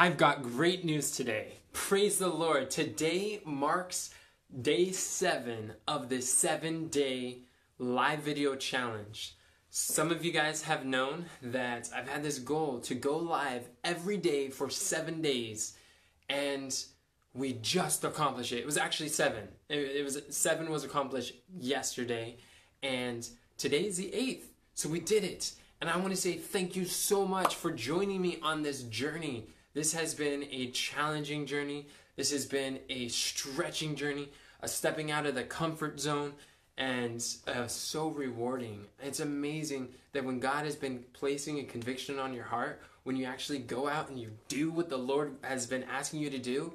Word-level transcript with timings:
I've 0.00 0.16
got 0.16 0.44
great 0.44 0.84
news 0.84 1.10
today. 1.10 1.54
Praise 1.72 2.18
the 2.18 2.28
Lord. 2.28 2.70
Today 2.70 3.40
marks 3.44 4.10
day 4.62 4.92
seven 4.92 5.72
of 5.88 6.08
this 6.08 6.32
seven 6.32 6.86
day 6.86 7.38
live 7.80 8.20
video 8.20 8.54
challenge. 8.54 9.34
Some 9.70 10.12
of 10.12 10.24
you 10.24 10.30
guys 10.30 10.62
have 10.62 10.84
known 10.84 11.24
that 11.42 11.90
I've 11.92 12.08
had 12.08 12.22
this 12.22 12.38
goal 12.38 12.78
to 12.82 12.94
go 12.94 13.16
live 13.16 13.68
every 13.82 14.16
day 14.16 14.50
for 14.50 14.70
seven 14.70 15.20
days, 15.20 15.76
and 16.30 16.72
we 17.34 17.54
just 17.54 18.04
accomplished 18.04 18.52
it. 18.52 18.58
It 18.58 18.66
was 18.66 18.78
actually 18.78 19.08
seven. 19.08 19.48
It 19.68 20.04
was 20.04 20.22
seven 20.30 20.70
was 20.70 20.84
accomplished 20.84 21.34
yesterday, 21.58 22.36
and 22.84 23.28
today 23.56 23.86
is 23.86 23.96
the 23.96 24.14
eighth. 24.14 24.48
So 24.74 24.88
we 24.88 25.00
did 25.00 25.24
it. 25.24 25.54
And 25.80 25.90
I 25.90 25.96
want 25.96 26.10
to 26.10 26.16
say 26.16 26.34
thank 26.34 26.76
you 26.76 26.84
so 26.84 27.26
much 27.26 27.56
for 27.56 27.72
joining 27.72 28.22
me 28.22 28.38
on 28.44 28.62
this 28.62 28.82
journey. 28.84 29.48
This 29.74 29.92
has 29.92 30.14
been 30.14 30.44
a 30.50 30.70
challenging 30.70 31.46
journey. 31.46 31.88
This 32.16 32.32
has 32.32 32.46
been 32.46 32.80
a 32.88 33.08
stretching 33.08 33.94
journey, 33.94 34.30
a 34.60 34.68
stepping 34.68 35.10
out 35.10 35.26
of 35.26 35.34
the 35.34 35.44
comfort 35.44 36.00
zone, 36.00 36.32
and 36.76 37.24
uh, 37.46 37.66
so 37.66 38.08
rewarding. 38.08 38.86
It's 39.02 39.20
amazing 39.20 39.88
that 40.12 40.24
when 40.24 40.40
God 40.40 40.64
has 40.64 40.76
been 40.76 41.04
placing 41.12 41.58
a 41.58 41.64
conviction 41.64 42.18
on 42.18 42.32
your 42.32 42.44
heart, 42.44 42.80
when 43.04 43.16
you 43.16 43.24
actually 43.24 43.58
go 43.58 43.88
out 43.88 44.08
and 44.08 44.18
you 44.18 44.30
do 44.48 44.70
what 44.70 44.88
the 44.88 44.96
Lord 44.96 45.36
has 45.42 45.66
been 45.66 45.84
asking 45.84 46.20
you 46.20 46.30
to 46.30 46.38
do, 46.38 46.72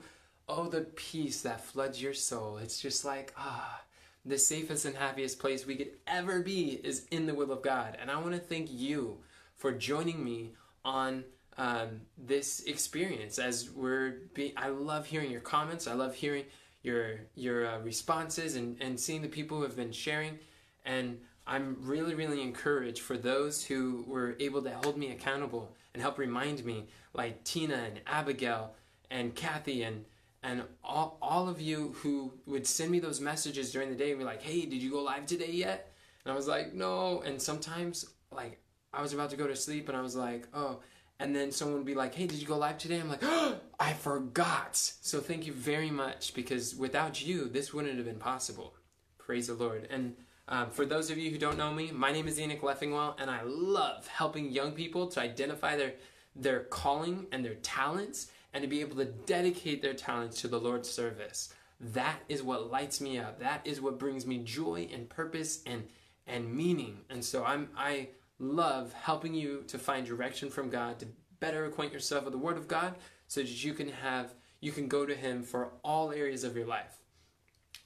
oh, 0.48 0.68
the 0.68 0.82
peace 0.82 1.42
that 1.42 1.64
floods 1.64 2.02
your 2.02 2.14
soul. 2.14 2.58
It's 2.58 2.80
just 2.80 3.06
like, 3.06 3.34
ah, 3.38 3.82
the 4.26 4.38
safest 4.38 4.86
and 4.86 4.96
happiest 4.96 5.40
place 5.40 5.66
we 5.66 5.76
could 5.76 5.92
ever 6.08 6.42
be 6.42 6.80
is 6.84 7.06
in 7.12 7.26
the 7.26 7.34
will 7.34 7.52
of 7.52 7.62
God. 7.62 7.98
And 8.00 8.10
I 8.10 8.18
want 8.18 8.34
to 8.34 8.40
thank 8.40 8.70
you 8.72 9.18
for 9.56 9.72
joining 9.72 10.24
me 10.24 10.52
on 10.84 11.24
um, 11.58 12.02
this 12.18 12.62
experience 12.62 13.38
as 13.38 13.70
we're 13.70 14.22
being 14.34 14.54
i 14.58 14.70
love 14.70 15.06
hearing 15.06 15.30
your 15.32 15.42
comments. 15.42 15.88
I 15.88 15.94
love 15.94 16.16
hearing 16.16 16.46
your 16.82 17.22
your 17.36 17.68
uh, 17.68 17.80
responses 17.80 18.56
and, 18.56 18.82
and 18.82 19.00
seeing 19.00 19.22
the 19.22 19.28
people 19.28 19.58
who 19.58 19.64
have 19.64 19.76
been 19.76 19.92
sharing. 19.92 20.40
And 20.86 21.20
i'm 21.46 21.76
really 21.82 22.16
really 22.16 22.42
encouraged 22.42 23.02
for 23.02 23.18
those 23.18 23.66
who 23.66 24.06
were 24.08 24.36
able 24.40 24.62
to 24.62 24.72
hold 24.84 24.98
me 24.98 25.12
accountable 25.12 25.76
and 25.94 26.02
help 26.02 26.18
remind 26.18 26.64
me 26.64 26.86
like 27.14 27.44
tina 27.44 27.76
and 27.76 28.00
abigail 28.08 28.74
and 29.12 29.36
kathy 29.36 29.84
and 29.84 30.06
and 30.42 30.64
all, 30.84 31.18
all 31.22 31.48
of 31.48 31.62
you 31.62 31.96
who 31.98 32.34
would 32.46 32.68
send 32.68 32.92
me 32.92 33.00
those 33.00 33.22
messages 33.22 33.72
during 33.72 33.90
the 33.90 33.96
day 33.96 34.12
and 34.12 34.20
be 34.20 34.26
like 34.26 34.42
hey 34.42 34.66
did 34.66 34.82
you 34.82 34.92
go 34.92 35.02
live 35.02 35.26
today 35.26 35.52
yet? 35.52 35.92
And 36.26 36.32
i 36.32 36.36
was 36.36 36.48
like 36.48 36.74
no. 36.74 37.22
And 37.22 37.42
sometimes 37.42 38.06
like 38.32 38.60
i 38.94 39.02
was 39.02 39.14
about 39.14 39.30
to 39.30 39.38
go 39.38 39.48
to 39.48 39.56
sleep 39.56 39.90
and 39.90 39.98
i 39.98 40.02
was 40.02 40.16
like 40.16 40.48
oh 40.54 40.80
and 41.24 41.34
then 41.34 41.52
someone 41.54 41.78
would 41.78 41.86
be 41.86 41.96
like, 41.96 42.14
"Hey, 42.14 42.28
did 42.28 42.40
you 42.40 42.46
go 42.46 42.58
live 42.58 42.78
today?" 42.78 43.00
I'm 43.00 43.08
like, 43.08 43.24
oh, 43.24 43.56
"I 43.80 43.94
forgot." 43.94 44.76
So 44.76 45.22
thank 45.22 45.48
you 45.48 45.54
very 45.54 45.90
much 45.90 46.34
because 46.34 46.76
without 46.76 47.26
you, 47.26 47.48
this 47.48 47.74
wouldn't 47.74 47.96
have 47.96 48.06
been 48.06 48.20
possible. 48.20 48.76
Praise 49.18 49.48
the 49.48 49.54
Lord. 49.54 49.88
And 49.90 50.18
um, 50.50 50.70
for 50.70 50.86
those 50.86 51.10
of 51.10 51.18
you 51.18 51.32
who 51.32 51.38
don't 51.38 51.58
know 51.58 51.74
me, 51.74 51.92
my 51.92 52.12
name 52.12 52.28
is 52.28 52.40
Enoch 52.40 52.62
Leffingwell, 52.62 53.16
and 53.20 53.32
I 53.32 53.42
love 53.44 54.06
helping 54.08 54.52
young 54.52 54.74
people 54.74 55.08
to 55.08 55.22
identify 55.22 55.78
their 55.78 55.94
their 56.36 56.62
calling 56.64 57.28
and 57.32 57.46
their 57.46 57.56
talents, 57.56 58.30
and 58.54 58.62
to 58.62 58.68
be 58.68 58.82
able 58.82 58.98
to 58.98 59.06
dedicate 59.06 59.82
their 59.82 59.94
talents 59.94 60.42
to 60.42 60.50
the 60.50 60.60
Lord's 60.60 60.90
service. 60.90 61.54
That 61.80 62.20
is 62.28 62.44
what 62.44 62.70
lights 62.70 63.00
me 63.00 63.18
up. 63.18 63.40
That 63.40 63.62
is 63.66 63.80
what 63.80 63.98
brings 63.98 64.26
me 64.26 64.40
joy 64.40 64.90
and 64.92 65.10
purpose 65.10 65.64
and 65.66 65.88
and 66.28 66.54
meaning. 66.54 67.00
And 67.10 67.24
so 67.24 67.46
I'm 67.46 67.70
I 67.78 68.10
love 68.44 68.94
helping 68.94 69.34
you 69.34 69.64
to 69.68 69.78
find 69.78 70.06
direction 70.06 70.50
from 70.50 70.70
God, 70.70 71.00
to 71.00 71.08
better 71.40 71.66
acquaint 71.66 71.94
yourself 71.94 72.26
with 72.26 72.34
the 72.34 72.40
Word 72.40 72.58
of 72.58 72.68
God, 72.68 72.96
so 73.28 73.42
that 73.42 73.64
you 73.64 73.74
can 73.74 73.90
have 73.90 74.34
you 74.60 74.72
can 74.72 74.88
go 74.88 75.06
to 75.06 75.16
Him 75.16 75.44
for 75.44 75.72
all 75.84 76.12
areas 76.12 76.44
of 76.44 76.56
your 76.56 76.66
life. 76.66 76.98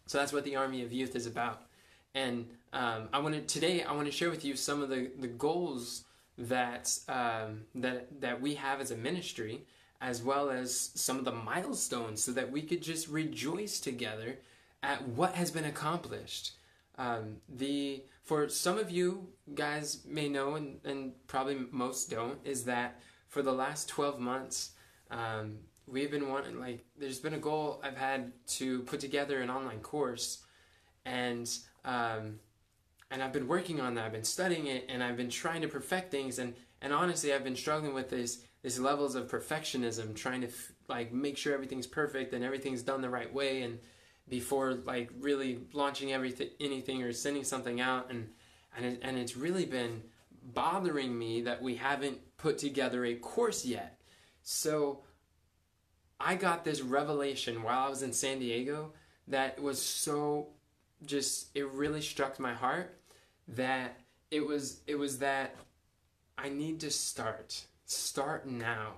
So 0.06 0.18
that's 0.18 0.32
what 0.34 0.44
the 0.44 0.56
Army 0.56 0.84
of 0.84 0.94
Youth 0.94 1.16
is 1.16 1.26
about. 1.26 1.64
And 2.14 2.48
um, 2.74 3.10
I 3.14 3.20
want 3.20 3.36
to 3.36 3.42
today 3.42 3.84
I 3.84 3.94
want 3.94 4.06
to 4.06 4.12
share 4.12 4.30
with 4.30 4.46
you 4.46 4.56
some 4.56 4.82
of 4.82 4.90
the 4.90 5.12
the 5.20 5.28
goals 5.28 6.04
that 6.38 6.98
um, 7.08 7.66
that 7.76 8.22
that 8.22 8.42
we 8.42 8.56
have 8.56 8.80
as 8.80 8.92
a 8.92 8.98
ministry, 8.98 9.66
as 10.02 10.22
well 10.22 10.50
as 10.50 10.92
some 10.96 11.18
of 11.18 11.26
the 11.26 11.32
milestones, 11.32 12.24
so 12.24 12.32
that 12.32 12.52
we 12.52 12.62
could 12.62 12.82
just 12.82 13.08
rejoice 13.08 13.80
together 13.80 14.40
at 14.84 15.08
what 15.08 15.34
has 15.36 15.52
been 15.52 15.66
accomplished. 15.66 16.52
Um, 16.98 17.38
the 17.48 18.04
for 18.24 18.50
some 18.50 18.78
of 18.78 18.92
you 18.92 19.28
guys 19.54 20.04
may 20.06 20.28
know, 20.28 20.56
and, 20.56 20.80
and 20.84 21.14
probably 21.28 21.60
most 21.72 22.10
don't, 22.10 22.40
is 22.44 22.66
that 22.66 23.00
for 23.30 23.42
the 23.42 23.54
last 23.54 23.88
12 23.88 24.20
months, 24.20 24.72
um, 25.12 25.60
we've 25.86 26.12
been 26.12 26.30
wanting, 26.30 26.60
like, 26.60 26.84
there's 27.00 27.20
been 27.20 27.36
a 27.36 27.40
goal 27.40 27.80
I've 27.84 27.96
had 27.96 28.34
to 28.48 28.82
put 28.82 29.00
together 29.00 29.42
an 29.42 29.50
online 29.50 29.80
course, 29.80 30.44
and 31.06 31.50
um, 31.86 32.40
and 33.10 33.24
I've 33.24 33.32
been 33.32 33.48
working 33.48 33.80
on 33.80 33.96
that. 33.96 34.06
I've 34.06 34.12
been 34.12 34.24
studying 34.26 34.68
it, 34.68 34.86
and 34.90 35.02
I've 35.02 35.16
been 35.16 35.30
trying 35.30 35.62
to 35.62 35.68
perfect 35.68 36.12
things, 36.12 36.40
and 36.40 36.54
and 36.82 36.92
honestly, 36.92 37.34
I've 37.34 37.44
been 37.44 37.56
struggling 37.56 37.94
with 37.94 38.10
this 38.10 38.44
these 38.62 38.80
levels 38.80 39.16
of 39.16 39.30
perfectionism, 39.30 40.16
trying 40.16 40.42
to 40.42 40.48
f- 40.48 40.72
like 40.90 41.14
make 41.14 41.38
sure 41.38 41.54
everything's 41.54 41.88
perfect 41.88 42.34
and 42.34 42.44
everything's 42.44 42.82
done 42.82 43.02
the 43.02 43.10
right 43.10 43.34
way, 43.34 43.62
and 43.62 43.80
before 44.30 44.74
like 44.74 45.10
really 45.20 45.60
launching 45.74 46.12
everything 46.12 46.50
anything 46.60 47.02
or 47.04 47.12
sending 47.12 47.44
something 47.44 47.80
out 47.80 48.10
and 48.10 48.30
and 48.76 48.86
it, 48.86 49.00
and 49.02 49.18
it's 49.18 49.36
really 49.36 49.66
been 49.66 50.04
bothering 50.44 51.18
me 51.18 51.42
that 51.42 51.62
we 51.62 51.76
haven't 51.76 52.20
put 52.38 52.58
together 52.58 53.06
a 53.06 53.16
course 53.16 53.66
yet. 53.66 54.00
So 54.44 55.04
I 56.20 56.36
got 56.36 56.64
this 56.64 56.82
revelation 56.82 57.64
while 57.64 57.86
I 57.86 57.90
was 57.90 58.04
in 58.04 58.14
San 58.14 58.40
Diego 58.40 58.94
that 59.28 59.62
was 59.62 59.82
so 59.82 60.50
just 61.06 61.50
it 61.54 61.68
really 61.72 62.02
struck 62.02 62.40
my 62.40 62.54
heart 62.54 63.00
that 63.50 64.00
it 64.32 64.46
was 64.46 64.82
it 64.88 64.96
was 64.96 65.20
that 65.20 65.56
I 66.38 66.50
need 66.50 66.80
to 66.82 66.92
start 66.92 67.66
start 67.86 68.48
now 68.48 68.94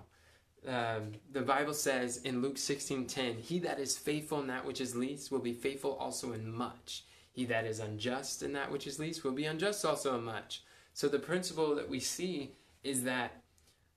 um, 0.67 1.13
the 1.31 1.41
Bible 1.41 1.73
says 1.73 2.17
in 2.17 2.41
Luke 2.41 2.57
16:10, 2.57 3.39
"He 3.39 3.59
that 3.59 3.79
is 3.79 3.97
faithful 3.97 4.39
in 4.39 4.47
that 4.47 4.65
which 4.65 4.81
is 4.81 4.95
least 4.95 5.31
will 5.31 5.39
be 5.39 5.53
faithful 5.53 5.93
also 5.93 6.33
in 6.33 6.51
much. 6.51 7.05
He 7.31 7.45
that 7.45 7.65
is 7.65 7.79
unjust 7.79 8.43
in 8.43 8.53
that 8.53 8.71
which 8.71 8.85
is 8.85 8.99
least 8.99 9.23
will 9.23 9.31
be 9.31 9.45
unjust 9.45 9.85
also 9.85 10.17
in 10.17 10.23
much." 10.23 10.63
So 10.93 11.07
the 11.07 11.19
principle 11.19 11.75
that 11.75 11.89
we 11.89 11.99
see 11.99 12.55
is 12.83 13.03
that, 13.03 13.43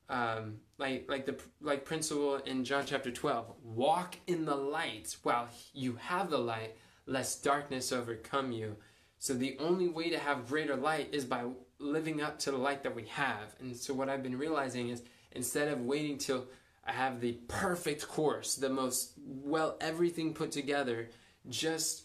um, 0.08 0.60
like 0.78 1.08
like 1.08 1.26
the 1.26 1.36
like 1.60 1.84
principle 1.84 2.36
in 2.36 2.64
John 2.64 2.86
chapter 2.86 3.10
12, 3.10 3.54
walk 3.64 4.16
in 4.26 4.44
the 4.44 4.56
light 4.56 5.16
while 5.22 5.48
you 5.72 5.96
have 5.96 6.30
the 6.30 6.38
light, 6.38 6.76
lest 7.06 7.42
darkness 7.42 7.92
overcome 7.92 8.52
you. 8.52 8.76
So 9.18 9.34
the 9.34 9.56
only 9.58 9.88
way 9.88 10.10
to 10.10 10.18
have 10.18 10.48
greater 10.48 10.76
light 10.76 11.08
is 11.12 11.24
by 11.24 11.44
living 11.78 12.20
up 12.20 12.38
to 12.40 12.50
the 12.50 12.56
light 12.56 12.82
that 12.82 12.94
we 12.94 13.04
have. 13.06 13.54
And 13.60 13.76
so 13.76 13.94
what 13.94 14.08
I've 14.08 14.22
been 14.22 14.38
realizing 14.38 14.88
is 14.88 15.02
instead 15.34 15.69
of 15.69 15.82
waiting 15.82 16.19
till 16.19 16.47
I 16.84 16.93
have 16.93 17.20
the 17.20 17.32
perfect 17.48 18.09
course, 18.09 18.54
the 18.54 18.69
most 18.69 19.12
well 19.16 19.76
everything 19.81 20.34
put 20.34 20.50
together, 20.50 21.10
just 21.48 22.03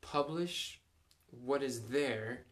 publish 0.00 0.80
what 1.44 1.62
is 1.62 1.82
there. 1.88 2.42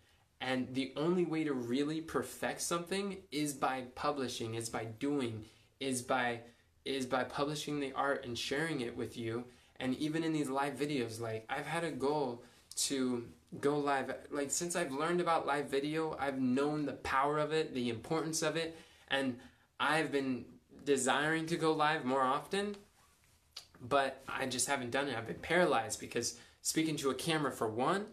And 0.40 0.74
the 0.74 0.92
only 0.96 1.24
way 1.24 1.44
to 1.44 1.54
really 1.54 2.00
perfect 2.00 2.60
something 2.60 3.18
is 3.32 3.54
by 3.54 3.84
publishing, 3.94 4.54
is 4.54 4.68
by 4.68 4.84
doing, 4.84 5.44
is 5.80 6.02
by 6.02 6.40
is 6.84 7.06
by 7.06 7.24
publishing 7.24 7.80
the 7.80 7.92
art 7.94 8.26
and 8.26 8.38
sharing 8.38 8.82
it 8.82 8.94
with 8.94 9.16
you. 9.16 9.44
And 9.80 9.96
even 9.96 10.22
in 10.22 10.32
these 10.32 10.50
live 10.50 10.74
videos, 10.74 11.20
like 11.20 11.46
I've 11.48 11.66
had 11.66 11.84
a 11.84 11.90
goal 11.90 12.42
to 12.76 13.24
go 13.60 13.78
live. 13.78 14.14
Like 14.30 14.50
since 14.50 14.76
I've 14.76 14.92
learned 14.92 15.20
about 15.20 15.46
live 15.46 15.70
video, 15.70 16.16
I've 16.20 16.38
known 16.38 16.84
the 16.84 16.92
power 16.92 17.38
of 17.38 17.52
it, 17.52 17.74
the 17.74 17.88
importance 17.88 18.42
of 18.42 18.56
it, 18.56 18.76
and 19.08 19.38
I've 19.84 20.10
been 20.10 20.46
desiring 20.84 21.44
to 21.46 21.56
go 21.56 21.72
live 21.72 22.06
more 22.06 22.22
often, 22.22 22.74
but 23.82 24.22
I 24.26 24.46
just 24.46 24.66
haven't 24.66 24.90
done 24.90 25.08
it. 25.08 25.16
I've 25.16 25.26
been 25.26 25.36
paralyzed 25.36 26.00
because 26.00 26.38
speaking 26.62 26.96
to 26.96 27.10
a 27.10 27.14
camera 27.14 27.52
for 27.52 27.68
one, 27.68 28.06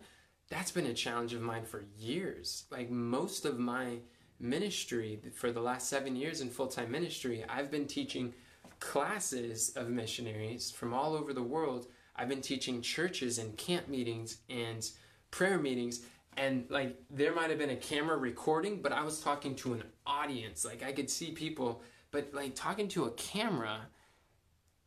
that's 0.50 0.72
been 0.72 0.86
a 0.88 0.94
challenge 0.94 1.34
of 1.34 1.42
mine 1.42 1.64
for 1.64 1.86
years. 1.98 2.66
Like 2.70 2.90
most 2.92 3.46
of 3.46 3.58
my 3.58 4.00
ministry 4.38 5.22
for 5.34 5.54
the 5.54 5.62
last 5.62 5.88
seven 5.88 6.18
years 6.18 6.42
in 6.42 6.50
full 6.50 6.68
time 6.68 6.92
ministry, 6.92 7.46
I've 7.48 7.72
been 7.72 7.88
teaching 7.88 8.34
classes 8.82 9.72
of 9.78 9.88
missionaries 9.88 10.72
from 10.72 10.94
all 10.94 11.16
over 11.16 11.32
the 11.32 11.42
world. 11.42 11.88
I've 12.18 12.28
been 12.28 12.42
teaching 12.42 12.82
churches 12.82 13.38
and 13.38 13.56
camp 13.56 13.88
meetings 13.88 14.40
and 14.50 14.90
prayer 15.30 15.58
meetings 15.58 16.02
and 16.38 16.66
like 16.70 16.98
there 17.10 17.34
might 17.34 17.50
have 17.50 17.60
been 17.60 17.72
a 17.72 17.76
camera 17.76 18.18
recording 18.18 18.82
but 18.82 18.92
i 18.92 19.04
was 19.04 19.20
talking 19.20 19.56
to 19.56 19.74
an 19.74 19.84
audience. 20.06 20.66
Like 20.66 20.84
i 20.84 20.92
could 20.92 21.10
see 21.10 21.32
people 21.32 21.82
but 22.12 22.34
like 22.34 22.56
talking 22.56 22.88
to 22.90 23.06
a 23.06 23.12
camera 23.12 23.88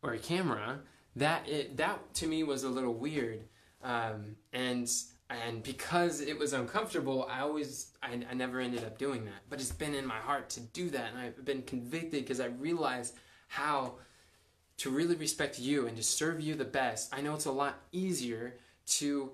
or 0.01 0.13
a 0.13 0.19
camera 0.19 0.79
that 1.15 1.47
it 1.47 1.77
that 1.77 2.13
to 2.15 2.27
me 2.27 2.43
was 2.43 2.63
a 2.63 2.69
little 2.69 2.93
weird. 2.93 3.41
Um, 3.83 4.35
and 4.53 4.89
and 5.29 5.63
because 5.63 6.21
it 6.21 6.37
was 6.37 6.53
uncomfortable 6.53 7.27
i 7.31 7.39
always 7.39 7.91
I, 8.03 8.19
I 8.29 8.33
never 8.33 8.59
ended 8.59 8.83
up 8.83 8.97
doing 8.97 9.25
that. 9.25 9.41
But 9.49 9.59
it's 9.59 9.71
been 9.71 9.95
in 9.95 10.05
my 10.05 10.17
heart 10.17 10.49
to 10.51 10.59
do 10.59 10.89
that 10.91 11.11
and 11.11 11.19
i've 11.19 11.45
been 11.45 11.63
convicted 11.63 12.23
because 12.23 12.39
i 12.39 12.47
realized 12.47 13.15
how 13.47 13.95
to 14.77 14.89
really 14.89 15.15
respect 15.15 15.57
you 15.57 15.87
and 15.87 15.95
to 15.95 16.03
serve 16.03 16.41
you 16.41 16.53
the 16.55 16.65
best. 16.65 17.13
I 17.13 17.21
know 17.21 17.33
it's 17.33 17.45
a 17.45 17.51
lot 17.51 17.79
easier 17.91 18.57
to 18.87 19.31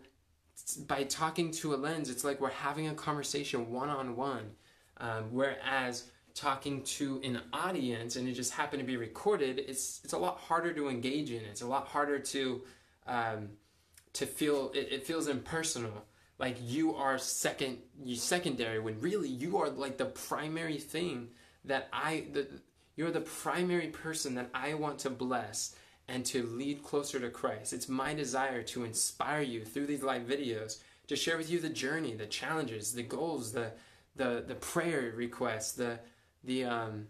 by 0.88 1.04
talking 1.04 1.52
to 1.52 1.74
a 1.74 1.78
lens, 1.78 2.10
it's 2.10 2.24
like 2.24 2.40
we're 2.40 2.50
having 2.50 2.88
a 2.88 2.94
conversation 2.94 3.72
one 3.72 3.90
on 3.90 4.16
one. 4.16 4.52
Whereas 5.32 6.06
talking 6.34 6.84
to 6.84 7.20
an 7.24 7.42
audience 7.54 8.16
and 8.16 8.28
it 8.28 8.34
just 8.34 8.54
happened 8.54 8.80
to 8.80 8.86
be 8.86 8.98
recorded, 8.98 9.60
it's 9.60 10.02
it's 10.04 10.14
a 10.14 10.18
lot 10.18 10.38
harder 10.38 10.74
to 10.74 10.90
engage 10.90 11.32
in. 11.32 11.42
It's 11.44 11.62
a 11.62 11.68
lot 11.68 11.88
harder 11.88 12.20
to 12.20 12.62
um, 13.08 13.50
to 14.14 14.26
feel. 14.26 14.72
It, 14.74 14.92
it 14.92 15.04
feels 15.06 15.28
impersonal, 15.28 16.06
like 16.40 16.58
you 16.62 16.96
are 16.96 17.18
second, 17.18 17.80
you 18.04 18.16
secondary 18.16 18.80
when 18.80 19.00
really 19.00 19.30
you 19.30 19.58
are 19.58 19.70
like 19.70 19.98
the 19.98 20.06
primary 20.06 20.78
thing 20.78 21.30
that 21.66 21.88
I 21.94 22.26
the 22.32 22.48
you're 22.96 23.12
the 23.12 23.22
primary 23.22 23.88
person 23.88 24.36
that 24.36 24.50
I 24.54 24.74
want 24.74 25.00
to 25.00 25.10
bless 25.10 25.76
and 26.08 26.26
to 26.26 26.44
lead 26.44 26.84
closer 26.84 27.20
to 27.20 27.30
Christ. 27.30 27.74
It's 27.74 27.90
my 27.90 28.14
desire 28.14 28.64
to 28.64 28.84
inspire 28.84 29.42
you 29.42 29.64
through 29.64 29.88
these 29.88 30.04
live 30.04 30.24
videos, 30.24 30.80
to 31.08 31.16
share 31.16 31.38
with 31.38 31.50
you 31.50 31.60
the 31.60 31.70
journey, 31.70 32.14
the 32.14 32.26
challenges, 32.26 32.94
the 32.94 33.04
goals, 33.04 33.52
the 33.52 33.72
the 34.16 34.44
the 34.48 34.56
prayer 34.56 35.14
requests, 35.16 35.74
the 35.74 36.00
the 36.44 36.66
um, 36.66 37.08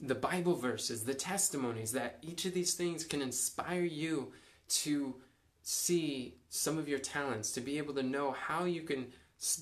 the 0.00 0.14
Bible 0.14 0.56
verses, 0.56 1.04
the 1.04 1.14
testimonies, 1.14 1.92
that 1.92 2.18
each 2.22 2.44
of 2.44 2.54
these 2.54 2.74
things 2.74 3.04
can 3.04 3.22
inspire 3.22 3.84
you 3.84 4.32
to 4.68 5.14
see 5.62 6.36
some 6.48 6.76
of 6.78 6.88
your 6.88 6.98
talents, 6.98 7.52
to 7.52 7.60
be 7.60 7.78
able 7.78 7.94
to 7.94 8.02
know 8.02 8.32
how 8.32 8.64
you 8.64 8.82
can 8.82 9.06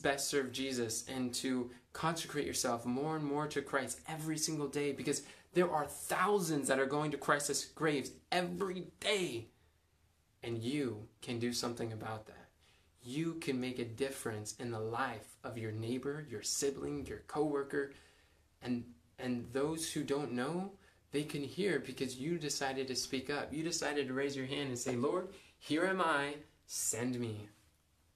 best 0.02 0.28
serve 0.28 0.52
Jesus 0.52 1.04
and 1.08 1.32
to 1.34 1.70
consecrate 1.92 2.46
yourself 2.46 2.86
more 2.86 3.16
and 3.16 3.24
more 3.24 3.46
to 3.48 3.62
Christ 3.62 4.00
every 4.08 4.38
single 4.38 4.68
day 4.68 4.92
because 4.92 5.22
there 5.54 5.70
are 5.70 5.86
thousands 5.86 6.68
that 6.68 6.78
are 6.78 6.86
going 6.86 7.10
to 7.10 7.18
Christ's 7.18 7.66
graves 7.66 8.12
every 8.30 8.86
day. 9.00 9.48
And 10.42 10.62
you 10.62 11.08
can 11.20 11.38
do 11.38 11.52
something 11.52 11.92
about 11.92 12.26
that. 12.26 12.48
You 13.02 13.34
can 13.34 13.60
make 13.60 13.78
a 13.78 13.84
difference 13.84 14.54
in 14.58 14.70
the 14.70 14.80
life 14.80 15.36
of 15.44 15.58
your 15.58 15.72
neighbor, 15.72 16.26
your 16.28 16.42
sibling, 16.42 17.06
your 17.06 17.22
coworker, 17.26 17.92
and 18.62 18.84
and 19.18 19.46
those 19.52 19.92
who 19.92 20.02
don't 20.02 20.32
know, 20.32 20.72
they 21.12 21.22
can 21.22 21.42
hear 21.42 21.78
because 21.78 22.16
you 22.16 22.38
decided 22.38 22.88
to 22.88 22.96
speak 22.96 23.30
up. 23.30 23.52
You 23.52 23.62
decided 23.62 24.08
to 24.08 24.14
raise 24.14 24.36
your 24.36 24.46
hand 24.46 24.68
and 24.68 24.78
say, 24.78 24.96
"Lord, 24.96 25.28
here 25.58 25.84
am 25.84 26.00
I, 26.00 26.36
send 26.66 27.18
me." 27.20 27.48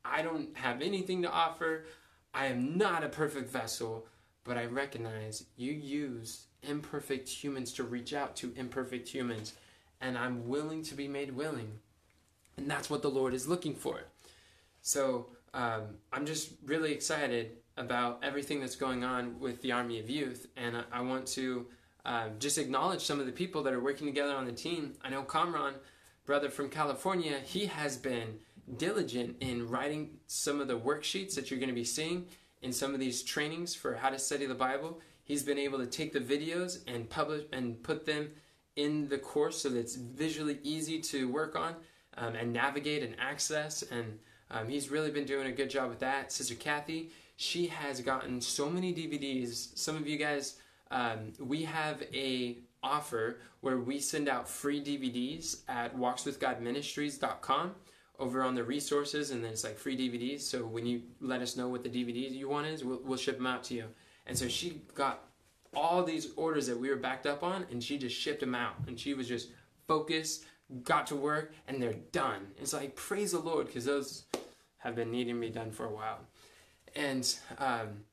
I 0.05 0.23
don't 0.23 0.57
have 0.57 0.83
anything 0.83 1.23
to 1.23 1.31
offer. 1.31 1.87
I 2.33 2.47
am 2.47 2.79
not 2.79 3.05
a 3.05 3.09
perfect 3.09 3.51
vessel, 3.51 4.07
but 4.45 4.57
I 4.57 4.67
recognize 4.67 5.45
you 5.57 5.73
use 5.73 6.46
imperfect 6.63 7.29
humans 7.29 7.73
to 7.75 7.85
reach 7.85 8.13
out 8.13 8.37
to 8.37 8.53
imperfect 8.57 9.09
humans, 9.09 9.55
and 10.01 10.17
I'm 10.17 10.49
willing 10.49 10.83
to 10.85 10.95
be 10.95 11.09
made 11.09 11.35
willing. 11.35 11.79
And 12.57 12.71
that's 12.71 12.89
what 12.89 13.03
the 13.03 13.11
Lord 13.11 13.35
is 13.35 13.47
looking 13.47 13.75
for. 13.75 14.01
So 14.83 15.27
um, 15.53 15.83
I'm 16.13 16.27
just 16.27 16.51
really 16.65 16.93
excited 16.93 17.53
about 17.77 18.21
everything 18.23 18.61
that's 18.61 18.77
going 18.77 19.05
on 19.05 19.39
with 19.39 19.61
the 19.63 19.73
Army 19.73 19.99
of 19.99 20.09
Youth, 20.09 20.47
and 20.57 20.77
I, 20.77 20.83
I 20.93 21.01
want 21.03 21.27
to 21.29 21.67
uh, 22.05 22.29
just 22.39 22.57
acknowledge 22.57 23.03
some 23.03 23.21
of 23.21 23.27
the 23.27 23.33
people 23.33 23.63
that 23.65 23.73
are 23.73 23.81
working 23.81 24.07
together 24.07 24.33
on 24.33 24.47
the 24.47 24.53
team. 24.53 24.95
I 25.03 25.11
know 25.11 25.23
Kamran, 25.23 25.75
brother 26.25 26.49
from 26.49 26.71
California, 26.71 27.41
he 27.45 27.67
has 27.67 27.97
been 27.97 28.39
diligent 28.79 29.37
in 29.41 29.69
writing 29.69 30.11
some 30.27 30.61
of 30.61 30.69
the 30.69 30.79
worksheets 30.79 31.35
that 31.35 31.51
you're 31.51 31.61
going 31.61 31.69
to 31.69 31.75
be 31.75 31.85
seeing 31.85 32.27
in 32.63 32.73
some 32.73 32.95
of 32.95 33.01
these 33.01 33.23
trainings 33.23 33.75
for 33.75 33.95
how 33.95 34.11
to 34.11 34.19
study 34.19 34.47
the 34.47 34.55
Bible. 34.55 35.01
He's 35.27 35.43
been 35.43 35.59
able 35.59 35.79
to 35.81 35.87
take 35.87 36.13
the 36.13 36.21
videos 36.21 36.79
and 36.87 37.11
publish 37.11 37.43
and 37.53 37.83
put 37.83 38.07
them 38.07 38.31
in 38.77 39.09
the 39.09 39.19
course 39.19 39.61
so 39.61 39.71
that 39.71 39.79
it's 39.79 39.97
visually 39.97 40.61
easy 40.63 41.01
to 41.01 41.29
work 41.29 41.57
on 41.57 41.75
um, 42.17 42.37
and 42.37 42.53
navigate 42.53 43.03
and 43.03 43.17
access. 43.19 43.83
And 43.83 44.21
um, 44.53 44.69
he's 44.69 44.89
really 44.89 45.11
been 45.11 45.25
doing 45.25 45.49
a 45.49 45.53
good 45.53 45.69
job 45.69 45.89
with 45.91 45.99
that. 45.99 46.31
Sister 46.31 46.55
Kathy, 46.55 47.11
she 47.35 47.67
has 47.67 48.01
gotten 48.01 48.41
so 48.41 48.71
many 48.71 48.95
DVDs. 48.95 49.77
Some 49.77 49.97
of 49.97 50.07
you 50.07 50.17
guys, 50.17 50.59
um, 50.93 51.33
we 51.41 51.65
have 51.65 52.05
a 52.15 52.59
offer 52.81 53.41
where 53.63 53.79
we 53.79 53.99
send 53.99 54.29
out 54.29 54.49
free 54.49 54.81
DVDs 54.81 55.63
at 55.69 55.97
walkswithgodministries.com 55.97 57.75
over 58.21 58.45
on 58.45 58.55
the 58.55 58.63
resources 58.63 59.33
and 59.33 59.43
then 59.43 59.51
it's 59.51 59.65
like 59.65 59.77
free 59.77 59.97
DVDs. 59.97 60.43
So 60.43 60.65
when 60.65 60.87
you 60.87 61.03
let 61.21 61.43
us 61.43 61.57
know 61.57 61.69
what 61.69 61.83
the 61.83 61.89
DVD 61.89 62.31
you 62.31 62.49
want 62.49 62.69
is, 62.69 62.85
we'll, 62.85 63.01
we'll 63.05 63.19
ship 63.19 63.39
them 63.39 63.47
out 63.47 63.65
to 63.65 63.75
you. 63.75 63.87
And 64.27 64.37
so 64.37 64.49
she 64.49 64.83
got 64.95 65.25
all 65.75 66.03
these 66.03 66.29
orders 66.37 66.67
that 66.67 66.79
we 66.79 66.89
were 66.89 66.97
backed 66.97 67.27
up 67.27 67.43
on 67.43 67.67
and 67.71 67.83
she 67.83 67.99
just 67.99 68.17
shipped 68.17 68.41
them 68.41 68.55
out. 68.55 68.75
And 68.87 68.99
she 68.99 69.15
was 69.15 69.29
just 69.29 69.51
focused, 69.87 70.45
got 70.83 71.07
to 71.09 71.17
work, 71.17 71.53
and 71.69 71.81
they're 71.81 71.95
done. 72.13 72.49
It's 72.59 72.73
like, 72.73 72.97
praise 72.97 73.33
the 73.33 73.39
Lord, 73.39 73.67
because 73.67 73.85
those 73.85 74.25
have 74.79 74.95
been 74.95 75.11
needing 75.11 75.35
to 75.35 75.41
be 75.41 75.51
done 75.51 75.71
for 75.71 75.85
a 75.87 75.91
while. 75.93 76.21
And, 76.95 77.33
um, 77.59 78.05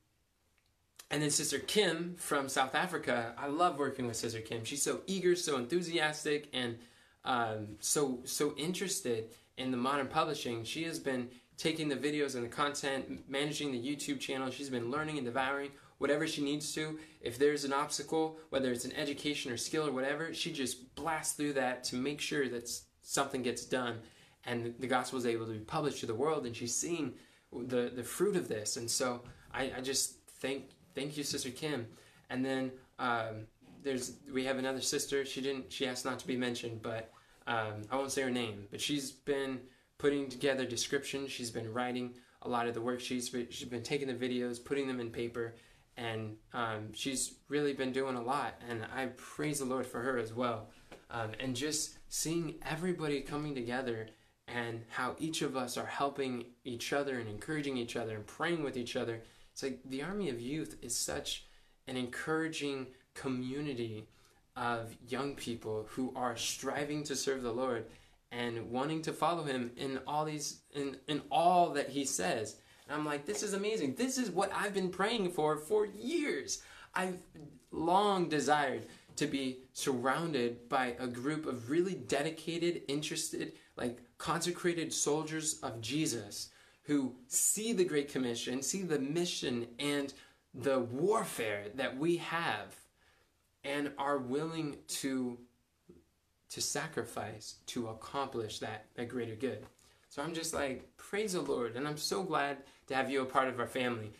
and 1.10 1.21
then 1.21 1.30
Sister 1.30 1.60
Kim 1.60 2.15
from 2.18 2.50
South 2.50 2.75
Africa, 2.75 3.33
I 3.38 3.48
love 3.48 3.80
working 3.80 4.07
with 4.07 4.15
Sister 4.15 4.42
Kim. 4.42 4.63
She's 4.65 4.81
so 4.81 5.01
eager, 5.07 5.36
so 5.36 5.57
enthusiastic, 5.57 6.50
and 6.54 6.77
um, 7.25 7.68
so 7.80 8.19
so 8.25 8.54
interested 8.57 9.30
in 9.57 9.71
the 9.71 9.77
modern 9.77 10.07
publishing. 10.07 10.63
She 10.63 10.83
has 10.83 11.00
been 11.00 11.30
taking 11.57 11.88
the 11.88 11.95
videos 11.95 12.36
and 12.36 12.44
the 12.44 12.50
content, 12.50 13.30
managing 13.30 13.71
the 13.71 13.80
YouTube 13.80 14.19
channel. 14.19 14.50
She's 14.50 14.69
been 14.69 14.89
learning 14.92 15.18
and 15.18 15.25
devouring 15.25 15.71
whatever 16.03 16.27
she 16.27 16.44
needs 16.44 16.73
to. 16.73 17.00
If 17.21 17.39
there's 17.39 17.63
an 17.63 17.71
obstacle, 17.71 18.38
whether 18.50 18.73
it's 18.73 18.83
an 18.83 18.91
education 18.91 19.53
or 19.53 19.55
skill 19.55 19.88
or 19.88 19.94
whatever, 19.94 20.33
she 20.33 20.51
just 20.51 20.94
blasts 20.95 21.31
through 21.31 21.53
that 21.53 21.85
to 21.85 21.95
make 21.95 22.19
sure 22.19 22.50
that 22.50 22.69
something 23.01 23.41
gets 23.41 23.63
done 23.63 24.00
and 24.44 24.75
the 24.79 24.88
gospel 24.88 25.17
is 25.17 25.25
able 25.25 25.45
to 25.45 25.53
be 25.53 25.59
published 25.59 26.01
to 26.01 26.05
the 26.05 26.13
world 26.13 26.45
and 26.45 26.53
she's 26.53 26.75
seeing 26.75 27.13
the, 27.53 27.89
the 27.95 28.03
fruit 28.03 28.35
of 28.35 28.50
this. 28.50 28.75
And 28.75 28.91
so 28.91 29.21
I, 29.53 29.71
I 29.77 29.79
just 29.79 30.17
thank 30.41 30.65
thank 30.94 31.15
you, 31.15 31.23
Sister 31.23 31.51
Kim. 31.51 31.88
And 32.29 32.44
then 32.44 32.73
um, 33.00 33.47
there's 33.81 34.11
we 34.33 34.44
have 34.44 34.57
another 34.57 34.81
sister. 34.81 35.23
She 35.23 35.39
didn't 35.39 35.71
she 35.71 35.88
asked 35.88 36.03
not 36.03 36.19
to 36.19 36.27
be 36.27 36.35
mentioned, 36.35 36.81
but 36.81 37.13
um, 37.47 37.83
I 37.89 37.95
won't 37.95 38.11
say 38.11 38.23
her 38.23 38.29
name. 38.29 38.65
But 38.71 38.81
she's 38.81 39.09
been 39.09 39.61
putting 40.00 40.27
together 40.27 40.65
descriptions. 40.65 41.31
She's 41.31 41.50
been 41.50 41.71
writing 41.71 42.15
a 42.41 42.50
lot 42.50 42.67
of 42.67 42.73
the 42.73 42.81
worksheets. 42.81 43.33
She's 43.51 43.69
been 43.69 43.83
taking 43.83 44.09
the 44.09 44.13
videos, 44.13 44.61
putting 44.63 44.85
them 44.85 45.00
in 45.00 45.09
paper, 45.09 45.55
and 45.98 46.36
um, 46.54 46.92
she's 46.94 47.36
really 47.50 47.74
been 47.74 47.92
doing 47.92 48.16
a 48.16 48.22
lot 48.22 48.60
and 48.69 48.86
i 48.95 49.06
praise 49.18 49.60
the 49.60 49.66
lord 49.66 49.86
for 49.86 50.01
her 50.01 50.18
as 50.18 50.34
well. 50.34 50.69
Um, 51.10 51.32
and 51.39 51.56
just 51.56 51.98
seeing 52.10 52.56
everybody 52.67 53.22
coming 53.22 53.53
together 53.53 54.08
and 54.48 54.84
how 54.89 55.15
each 55.20 55.44
of 55.44 55.56
us 55.56 55.77
are 55.77 55.86
helping 55.86 56.46
each 56.63 56.91
other 56.91 57.20
and 57.20 57.29
encouraging 57.29 57.77
each 57.77 57.96
other 57.96 58.15
and 58.15 58.25
praying 58.25 58.63
with 58.63 58.75
each 58.77 58.96
other 58.96 59.22
it's 59.51 59.62
like 59.62 59.79
the 59.86 60.01
army 60.01 60.29
of 60.29 60.41
youth 60.41 60.75
is 60.82 60.98
such 60.98 61.46
an 61.88 61.96
encouraging 61.96 62.88
community 63.13 64.08
of 64.56 64.96
young 65.08 65.36
people 65.36 65.86
who 65.91 66.12
are 66.15 66.36
striving 66.36 67.03
to 67.03 67.15
serve 67.15 67.44
the 67.44 67.51
lord 67.51 67.86
and 68.32 68.72
wanting 68.72 69.01
to 69.03 69.13
follow 69.13 69.44
him 69.44 69.72
in 69.77 70.00
all 70.08 70.25
these 70.25 70.62
in, 70.74 70.98
in 71.08 71.22
all 71.32 71.70
that 71.70 71.89
he 71.89 72.03
says 72.03 72.58
and 72.88 72.98
I'm 72.98 73.06
like, 73.06 73.25
this 73.25 73.44
is 73.44 73.54
amazing. 73.54 73.96
This 73.96 74.18
is 74.18 74.30
what 74.30 74.52
I've 74.54 74.74
been 74.74 74.90
praying 74.90 75.32
for 75.32 75.58
for 75.58 75.86
years. 75.86 76.62
I've 76.94 77.18
long 77.72 78.30
desired 78.30 78.86
to 79.16 79.28
be 79.28 79.60
surrounded 79.74 80.68
by 80.70 80.96
a 81.00 81.08
group 81.08 81.46
of 81.46 81.70
really 81.70 81.96
dedicated, 81.96 82.82
interested, 82.88 83.54
like 83.75 84.00
consecrated 84.18 84.92
soldiers 84.92 85.60
of 85.62 85.82
Jesus 85.82 86.50
who 86.84 87.16
see 87.28 87.74
the 87.74 87.86
Great 87.86 88.12
Commission, 88.12 88.62
see 88.62 88.82
the 88.82 89.00
mission 89.00 89.68
and 89.80 90.13
the 90.54 90.80
warfare 90.80 91.66
that 91.75 91.98
we 91.98 92.18
have, 92.18 92.75
and 93.63 93.92
are 93.98 94.18
willing 94.18 94.78
to 94.88 95.38
to 96.50 96.62
sacrifice 96.62 97.56
to 97.66 97.88
accomplish 97.88 98.60
that, 98.60 98.86
that 98.94 99.10
greater 99.10 99.34
good. 99.34 99.66
So 100.10 100.22
I'm 100.22 100.36
just 100.36 100.54
like, 100.54 100.96
praise 100.98 101.34
the 101.34 101.42
Lord. 101.42 101.75
And 101.75 101.88
I'm 101.88 101.98
so 101.98 102.22
glad 102.22 102.58
to 102.88 102.96
have 102.96 103.10
you 103.10 103.22
a 103.22 103.25
part 103.25 103.48
of 103.48 103.60
our 103.60 103.68
family. 103.68 104.12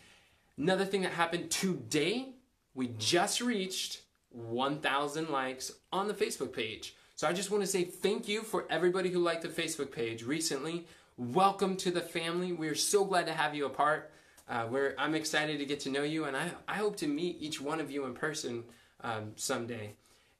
Another 0.56 0.84
thing 0.84 1.02
that 1.02 1.12
happened 1.12 1.50
today, 1.50 2.34
we 2.74 2.88
just 2.98 3.40
reached 3.40 4.02
1,000 4.30 5.28
likes 5.30 5.72
on 5.92 6.08
the 6.08 6.14
Facebook 6.14 6.52
page. 6.52 6.96
So 7.16 7.28
I 7.28 7.32
just 7.32 7.50
want 7.50 7.62
to 7.62 7.66
say 7.66 7.84
thank 7.84 8.28
you 8.28 8.42
for 8.42 8.66
everybody 8.70 9.10
who 9.10 9.20
liked 9.20 9.42
the 9.42 9.48
Facebook 9.48 9.92
page 9.92 10.24
recently. 10.24 10.86
Welcome 11.16 11.76
to 11.78 11.90
the 11.90 12.00
family. 12.00 12.52
We're 12.52 12.74
so 12.74 13.04
glad 13.04 13.26
to 13.26 13.32
have 13.32 13.54
you 13.54 13.66
a 13.66 13.70
part. 13.70 14.10
Uh, 14.48 14.66
we're, 14.68 14.94
I'm 14.98 15.14
excited 15.14 15.58
to 15.58 15.64
get 15.64 15.80
to 15.80 15.90
know 15.90 16.02
you, 16.02 16.24
and 16.24 16.36
I, 16.36 16.50
I 16.66 16.74
hope 16.74 16.96
to 16.98 17.06
meet 17.06 17.36
each 17.40 17.60
one 17.60 17.80
of 17.80 17.90
you 17.90 18.04
in 18.04 18.14
person 18.14 18.64
um, 19.02 19.32
someday. 19.36 19.94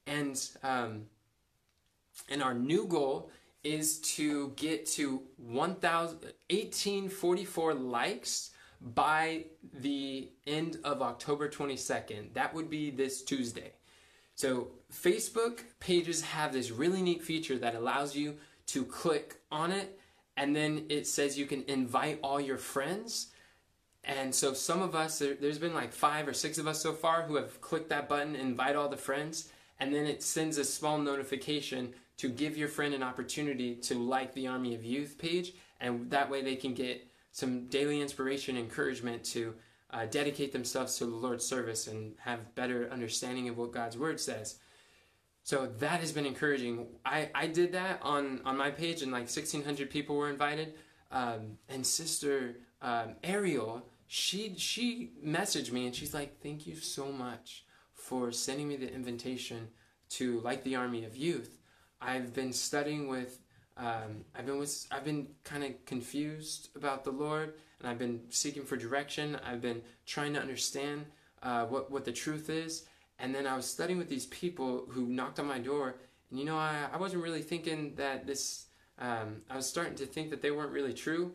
And 0.07 0.39
um, 0.63 1.07
and 2.29 2.43
our 2.43 2.55
new 2.55 2.87
goal 2.87 3.31
is 3.65 3.99
to 4.01 4.53
get 4.57 4.87
to 4.87 5.23
1844 5.39 7.75
likes 7.75 8.51
by 8.81 9.45
the 9.81 10.31
end 10.47 10.79
of 10.85 11.03
October 11.03 11.49
22nd. 11.49 12.35
That 12.35 12.55
would 12.55 12.69
be 12.69 12.91
this 12.91 13.23
Tuesday. 13.23 13.73
So, 14.35 14.69
Facebook 14.93 15.61
pages 15.81 16.21
have 16.23 16.53
this 16.53 16.71
really 16.71 17.03
neat 17.03 17.23
feature 17.23 17.59
that 17.59 17.75
allows 17.75 18.15
you 18.15 18.37
to 18.67 18.85
click 18.85 19.41
on 19.51 19.73
it 19.73 19.99
and 20.37 20.55
then 20.55 20.87
it 20.89 21.07
says 21.07 21.39
you 21.39 21.47
can 21.47 21.65
invite 21.69 22.19
all 22.23 22.41
your 22.41 22.59
friends. 22.59 23.29
And 24.03 24.35
so, 24.35 24.53
some 24.53 24.83
of 24.83 24.95
us, 24.95 25.19
there, 25.19 25.37
has 25.41 25.59
been 25.59 25.75
like 25.75 25.93
five 25.93 26.29
or 26.29 26.33
six 26.33 26.59
of 26.59 26.67
us 26.67 26.83
so 26.83 26.93
far 26.93 27.23
who 27.23 27.37
have 27.37 27.61
clicked 27.61 27.89
that 27.91 28.09
button, 28.09 28.37
invite 28.37 28.77
all 28.77 28.89
the 28.89 28.97
friends, 28.97 29.51
and 29.81 29.95
then 29.95 30.07
it 30.07 30.23
sends 30.23 30.59
a 30.59 30.65
small 30.65 30.99
notification 30.99 31.95
to 32.17 32.29
give 32.29 32.57
your 32.57 32.69
friend 32.69 32.95
an 32.95 33.03
opportunity 33.03 33.75
to 33.75 33.95
like 33.95 34.35
the 34.35 34.47
Army 34.47 34.75
of 34.75 34.85
Youth 34.85 35.17
page, 35.19 35.53
and 35.81 36.11
that 36.11 36.31
way 36.31 36.43
they 36.43 36.57
can 36.57 36.75
get 36.75 37.07
some 37.33 37.67
daily 37.67 38.01
inspiration, 38.01 38.57
encouragement 38.57 39.25
to 39.25 39.55
uh, 39.91 40.07
dedicate 40.07 40.53
themselves 40.53 40.97
to 40.99 41.07
the 41.07 41.15
Lord's 41.15 41.45
service 41.45 41.87
and 41.87 42.15
have 42.19 42.55
better 42.55 42.89
understanding 42.91 43.49
of 43.49 43.57
what 43.57 43.73
God's 43.73 43.99
Word 43.99 44.21
says. 44.21 44.59
So 45.43 45.67
that 45.79 46.01
has 46.01 46.13
been 46.13 46.27
encouraging. 46.27 46.87
I, 47.05 47.31
I 47.35 47.47
did 47.49 47.73
that 47.73 48.01
on, 48.03 48.41
on 48.45 48.57
my 48.57 48.71
page, 48.71 49.03
and 49.03 49.13
like 49.13 49.23
1,600 49.23 49.91
people 49.91 50.17
were 50.17 50.31
invited. 50.31 50.75
Um, 51.11 51.59
and 51.69 51.87
Sister 51.87 52.57
um, 52.81 53.15
Ariel, 53.23 53.87
she 54.07 54.55
she 54.57 55.13
messaged 55.25 55.73
me 55.73 55.87
and 55.87 55.95
she's 55.95 56.13
like, 56.13 56.43
"Thank 56.43 56.67
you 56.67 56.77
so 56.77 57.11
much 57.11 57.65
for 57.95 58.31
sending 58.33 58.69
me 58.69 58.77
the 58.77 58.93
invitation 58.93 59.69
to 60.11 60.41
like 60.41 60.65
the 60.65 60.77
Army 60.77 61.05
of 61.05 61.17
Youth. 61.17 61.59
I've 62.05 62.35
been 62.35 62.53
studying 62.53 63.09
with 63.09 63.39
um, 63.77 64.25
I've 64.37 64.47
been 64.47 64.59
with, 64.59 64.87
I've 64.91 65.05
been 65.05 65.29
kind 65.43 65.65
of 65.65 65.85
confused 65.85 66.69
about 66.77 67.05
the 67.05 67.11
Lord, 67.11 67.55
and 67.81 67.89
I've 67.89 67.99
been 67.99 68.21
seeking 68.31 68.65
for 68.65 68.77
direction. 68.77 69.37
I've 69.45 69.61
been 69.61 69.83
trying 70.07 70.33
to 70.35 70.41
understand 70.41 71.07
uh, 71.43 71.67
what 71.67 71.91
what 71.91 72.05
the 72.05 72.13
truth 72.13 72.51
is. 72.51 72.87
And 73.19 73.35
then 73.35 73.47
I 73.47 73.57
was 73.57 73.67
studying 73.67 73.99
with 73.99 74.09
these 74.09 74.27
people 74.27 74.85
who 74.89 75.07
knocked 75.07 75.39
on 75.41 75.47
my 75.47 75.59
door, 75.59 75.97
and 76.31 76.39
you 76.39 76.45
know, 76.45 76.57
I, 76.57 76.87
I 76.93 76.99
wasn't 76.99 77.23
really 77.23 77.43
thinking 77.43 77.95
that 77.97 78.27
this. 78.27 78.67
Um, 78.97 79.43
I 79.51 79.57
was 79.57 79.67
starting 79.67 79.97
to 79.97 80.07
think 80.07 80.31
that 80.31 80.41
they 80.41 80.53
weren't 80.53 80.71
really 80.71 80.95
true, 80.95 81.33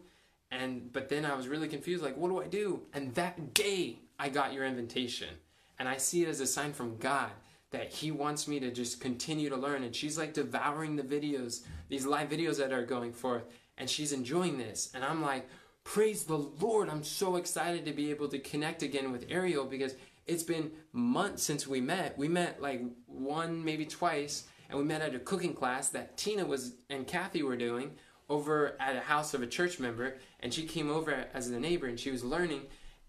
and 0.50 0.92
but 0.94 1.10
then 1.10 1.26
I 1.26 1.36
was 1.36 1.50
really 1.50 1.68
confused. 1.68 2.04
Like, 2.04 2.16
what 2.16 2.30
do 2.30 2.42
I 2.42 2.48
do? 2.48 2.82
And 2.94 3.14
that 3.16 3.54
day, 3.54 4.00
I 4.18 4.30
got 4.30 4.54
your 4.54 4.66
invitation, 4.66 5.30
and 5.78 5.90
I 5.90 5.98
see 5.98 6.24
it 6.24 6.30
as 6.30 6.40
a 6.40 6.48
sign 6.48 6.72
from 6.72 6.96
God 6.98 7.32
that 7.72 7.92
he 7.92 8.12
wants 8.12 8.48
me 8.48 8.60
to 8.60 8.72
just 8.72 9.00
continue 9.00 9.50
to 9.50 9.56
learn. 9.56 9.84
And 9.84 9.96
she's 9.96 10.18
like 10.18 10.34
devouring 10.34 10.96
the 10.96 11.04
videos, 11.04 11.62
these 11.88 12.06
live 12.06 12.30
videos 12.30 12.58
that 12.58 12.72
are 12.72 12.86
going 12.86 13.14
forth, 13.14 13.44
and 13.78 13.90
she's 13.90 14.12
enjoying 14.12 14.58
this. 14.58 14.92
And 14.94 15.04
I'm 15.04 15.22
like, 15.22 15.48
praise 15.84 16.24
the 16.24 16.38
Lord. 16.38 16.90
I'm 16.90 17.04
so 17.04 17.36
excited 17.36 17.86
to 17.86 17.94
be 17.94 18.10
able 18.10 18.28
to 18.30 18.40
connect 18.40 18.84
again 18.84 19.12
with 19.12 19.26
Ariel 19.30 19.66
because 19.66 19.96
it's 20.28 20.44
been 20.44 20.72
months 20.94 21.44
since 21.44 21.68
we 21.68 21.82
met. 21.82 22.18
We 22.18 22.28
met 22.28 22.62
like 22.62 22.82
one, 23.08 23.64
maybe 23.64 23.86
twice, 23.86 24.46
and 24.70 24.78
we 24.78 24.86
met 24.86 25.02
at 25.02 25.16
a 25.16 25.20
cooking 25.20 25.54
class 25.54 25.90
that 25.90 26.18
Tina 26.18 26.46
was 26.46 26.74
and 26.90 27.08
Kathy 27.08 27.44
were 27.44 27.58
doing 27.58 27.92
over 28.30 28.76
at 28.80 28.96
a 28.96 29.02
house 29.02 29.34
of 29.34 29.42
a 29.42 29.48
church 29.48 29.80
member. 29.80 30.18
And 30.40 30.54
she 30.54 30.66
came 30.66 30.90
over 30.90 31.26
as 31.34 31.50
a 31.50 31.60
neighbor 31.60 31.88
and 31.88 32.00
she 32.00 32.12
was 32.12 32.24
learning. 32.24 32.62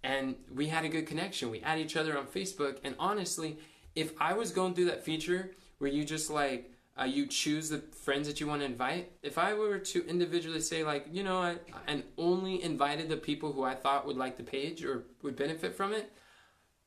And 0.03 0.37
we 0.55 0.69
had 0.69 0.85
a 0.85 0.89
good 0.89 1.07
connection. 1.07 1.51
We 1.51 1.61
add 1.61 1.79
each 1.79 1.97
other 1.97 2.17
on 2.17 2.27
Facebook. 2.27 2.79
And 2.83 2.95
honestly, 2.99 3.59
if 3.95 4.13
I 4.21 4.35
was 4.35 4.51
going 4.51 4.75
through 4.75 4.87
that 4.87 5.05
feature 5.05 5.53
where 5.79 5.91
you 5.91 6.05
just 6.05 6.31
like 6.31 6.73
uh, 7.01 7.05
you 7.05 7.27
choose 7.27 7.69
the 7.69 7.79
friends 7.79 8.27
that 8.27 8.41
you 8.41 8.47
want 8.47 8.61
to 8.61 8.67
invite, 8.67 9.11
if 9.23 9.39
I 9.39 9.55
were 9.55 9.79
to 9.79 10.07
individually 10.07 10.61
say 10.61 10.85
like 10.85 11.07
you 11.11 11.23
know 11.23 11.39
I, 11.39 11.57
and 11.87 12.03
only 12.19 12.63
invited 12.63 13.09
the 13.09 13.17
people 13.17 13.53
who 13.53 13.65
I 13.65 13.75
thought 13.75 14.07
would 14.07 14.17
like 14.17 14.37
the 14.37 14.43
page 14.43 14.85
or 14.85 15.05
would 15.23 15.37
benefit 15.37 15.77
from 15.77 15.93
it, 15.93 16.13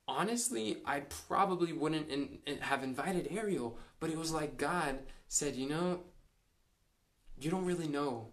honestly 0.08 0.78
I 0.86 1.02
probably 1.28 1.74
wouldn't 1.74 2.10
in, 2.10 2.40
in 2.46 2.58
have 2.60 2.84
invited 2.84 3.30
Ariel. 3.32 3.78
But 4.00 4.10
it 4.10 4.18
was 4.18 4.32
like 4.32 4.58
God 4.58 5.00
said, 5.28 5.56
you 5.56 5.70
know, 5.70 6.02
you 7.40 7.50
don't 7.50 7.66
really 7.66 7.88
know 7.88 8.28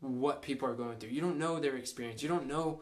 what 0.00 0.42
people 0.42 0.68
are 0.68 0.74
going 0.74 0.98
through. 0.98 1.10
You 1.10 1.20
don't 1.20 1.38
know 1.38 1.58
their 1.58 1.76
experience. 1.76 2.22
You 2.22 2.28
don't 2.28 2.46
know 2.46 2.80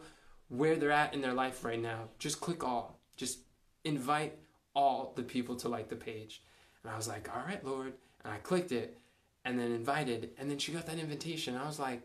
where 0.49 0.75
they're 0.75 0.91
at 0.91 1.13
in 1.13 1.21
their 1.21 1.33
life 1.33 1.63
right 1.63 1.81
now. 1.81 2.09
Just 2.17 2.39
click 2.39 2.63
all. 2.63 2.99
Just 3.17 3.39
invite 3.83 4.37
all 4.73 5.13
the 5.15 5.23
people 5.23 5.55
to 5.57 5.69
like 5.69 5.89
the 5.89 5.95
page. 5.95 6.43
And 6.83 6.91
I 6.91 6.95
was 6.95 7.07
like, 7.07 7.29
all 7.33 7.43
right, 7.45 7.63
Lord. 7.65 7.93
And 8.23 8.33
I 8.33 8.37
clicked 8.37 8.71
it 8.71 8.97
and 9.45 9.59
then 9.59 9.71
invited. 9.71 10.31
And 10.37 10.49
then 10.49 10.57
she 10.57 10.71
got 10.71 10.85
that 10.85 10.99
invitation. 10.99 11.55
I 11.55 11.65
was 11.65 11.79
like, 11.79 12.01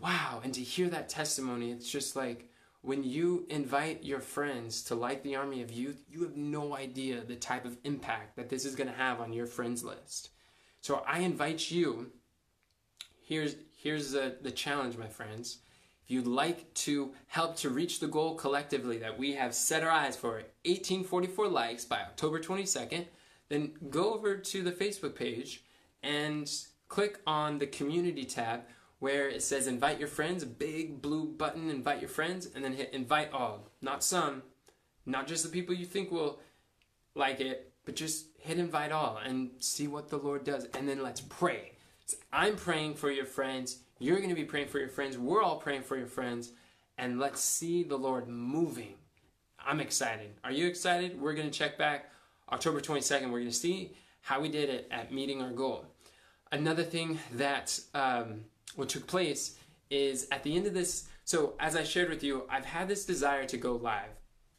wow. 0.00 0.40
And 0.44 0.52
to 0.54 0.60
hear 0.60 0.88
that 0.88 1.08
testimony, 1.08 1.70
it's 1.70 1.90
just 1.90 2.16
like 2.16 2.48
when 2.82 3.02
you 3.02 3.46
invite 3.48 4.04
your 4.04 4.20
friends 4.20 4.82
to 4.84 4.94
like 4.94 5.22
the 5.22 5.36
Army 5.36 5.62
of 5.62 5.72
Youth, 5.72 6.04
you 6.08 6.22
have 6.22 6.36
no 6.36 6.76
idea 6.76 7.20
the 7.20 7.34
type 7.34 7.64
of 7.64 7.76
impact 7.84 8.36
that 8.36 8.48
this 8.48 8.64
is 8.64 8.76
going 8.76 8.88
to 8.88 8.96
have 8.96 9.20
on 9.20 9.32
your 9.32 9.46
friends 9.46 9.82
list. 9.82 10.30
So 10.80 11.02
I 11.06 11.20
invite 11.20 11.70
you. 11.70 12.12
Here's 13.22 13.56
here's 13.76 14.12
the, 14.12 14.36
the 14.40 14.52
challenge, 14.52 14.96
my 14.96 15.08
friends. 15.08 15.58
If 16.06 16.12
you'd 16.12 16.28
like 16.28 16.72
to 16.74 17.14
help 17.26 17.56
to 17.56 17.68
reach 17.68 17.98
the 17.98 18.06
goal 18.06 18.36
collectively 18.36 18.96
that 18.98 19.18
we 19.18 19.32
have 19.32 19.52
set 19.52 19.82
our 19.82 19.90
eyes 19.90 20.14
for 20.14 20.34
1844 20.64 21.48
likes 21.48 21.84
by 21.84 21.96
October 21.96 22.38
22nd, 22.38 23.06
then 23.48 23.72
go 23.90 24.14
over 24.14 24.36
to 24.36 24.62
the 24.62 24.70
Facebook 24.70 25.16
page 25.16 25.64
and 26.04 26.48
click 26.86 27.18
on 27.26 27.58
the 27.58 27.66
community 27.66 28.24
tab 28.24 28.60
where 29.00 29.28
it 29.28 29.42
says 29.42 29.66
invite 29.66 29.98
your 29.98 30.06
friends, 30.06 30.44
a 30.44 30.46
big 30.46 31.02
blue 31.02 31.26
button, 31.26 31.70
invite 31.70 32.00
your 32.00 32.08
friends, 32.08 32.48
and 32.54 32.64
then 32.64 32.74
hit 32.74 32.94
invite 32.94 33.32
all. 33.32 33.68
Not 33.82 34.04
some, 34.04 34.44
not 35.06 35.26
just 35.26 35.42
the 35.42 35.50
people 35.50 35.74
you 35.74 35.86
think 35.86 36.12
will 36.12 36.38
like 37.16 37.40
it, 37.40 37.72
but 37.84 37.96
just 37.96 38.26
hit 38.38 38.60
invite 38.60 38.92
all 38.92 39.18
and 39.24 39.50
see 39.58 39.88
what 39.88 40.08
the 40.08 40.18
Lord 40.18 40.44
does. 40.44 40.66
And 40.66 40.88
then 40.88 41.02
let's 41.02 41.20
pray. 41.20 41.72
So 42.04 42.16
I'm 42.32 42.54
praying 42.54 42.94
for 42.94 43.10
your 43.10 43.26
friends. 43.26 43.78
You're 43.98 44.18
going 44.18 44.28
to 44.28 44.34
be 44.34 44.44
praying 44.44 44.68
for 44.68 44.78
your 44.78 44.88
friends. 44.88 45.16
We're 45.16 45.42
all 45.42 45.56
praying 45.56 45.82
for 45.82 45.96
your 45.96 46.06
friends. 46.06 46.52
And 46.98 47.18
let's 47.18 47.40
see 47.40 47.82
the 47.82 47.96
Lord 47.96 48.28
moving. 48.28 48.94
I'm 49.58 49.80
excited. 49.80 50.30
Are 50.44 50.52
you 50.52 50.66
excited? 50.66 51.20
We're 51.20 51.34
going 51.34 51.50
to 51.50 51.58
check 51.58 51.78
back 51.78 52.10
October 52.52 52.80
22nd. 52.80 53.24
We're 53.24 53.40
going 53.40 53.46
to 53.46 53.52
see 53.52 53.96
how 54.20 54.40
we 54.40 54.48
did 54.48 54.68
it 54.68 54.88
at 54.90 55.12
meeting 55.12 55.42
our 55.42 55.50
goal. 55.50 55.86
Another 56.52 56.82
thing 56.82 57.18
that 57.32 57.78
um, 57.94 58.44
what 58.76 58.88
took 58.88 59.06
place 59.06 59.58
is 59.90 60.28
at 60.30 60.42
the 60.42 60.54
end 60.56 60.66
of 60.66 60.74
this. 60.74 61.08
So 61.24 61.54
as 61.58 61.74
I 61.74 61.82
shared 61.82 62.10
with 62.10 62.22
you, 62.22 62.44
I've 62.48 62.64
had 62.64 62.88
this 62.88 63.04
desire 63.04 63.44
to 63.46 63.56
go 63.56 63.76
live, 63.76 64.10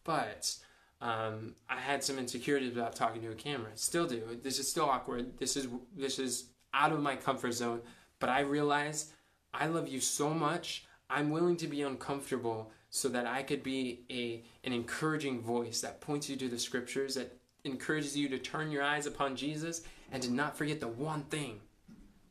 but 0.03 0.53
um, 0.99 1.55
I 1.69 1.79
had 1.79 2.03
some 2.03 2.17
insecurities 2.17 2.73
about 2.73 2.95
talking 2.95 3.21
to 3.21 3.31
a 3.31 3.35
camera. 3.35 3.71
Still 3.75 4.07
do. 4.07 4.39
This 4.43 4.59
is 4.59 4.69
still 4.69 4.89
awkward. 4.89 5.37
This 5.37 5.55
is 5.55 5.67
this 5.95 6.19
is 6.19 6.49
out 6.73 6.91
of 6.91 7.01
my 7.01 7.15
comfort 7.15 7.53
zone. 7.53 7.81
But 8.19 8.29
I 8.29 8.41
realize 8.41 9.13
I 9.57 9.65
love 9.65 9.87
you 9.87 9.99
so 9.99 10.29
much. 10.29 10.85
I'm 11.09 11.31
willing 11.31 11.57
to 11.57 11.67
be 11.67 11.81
uncomfortable 11.81 12.71
so 12.89 13.09
that 13.09 13.25
I 13.25 13.43
could 13.43 13.63
be 13.63 14.05
a 14.09 14.43
an 14.65 14.71
encouraging 14.71 15.41
voice 15.41 15.81
that 15.81 15.99
points 15.99 16.29
you 16.29 16.35
to 16.37 16.47
the 16.47 16.59
scriptures, 16.59 17.15
that 17.15 17.37
encourages 17.63 18.15
you 18.15 18.29
to 18.29 18.37
turn 18.37 18.71
your 18.71 18.83
eyes 18.83 19.07
upon 19.07 19.35
Jesus 19.35 19.81
and 20.11 20.21
to 20.23 20.31
not 20.31 20.57
forget 20.57 20.79
the 20.79 20.87
one 20.87 21.23
thing, 21.23 21.59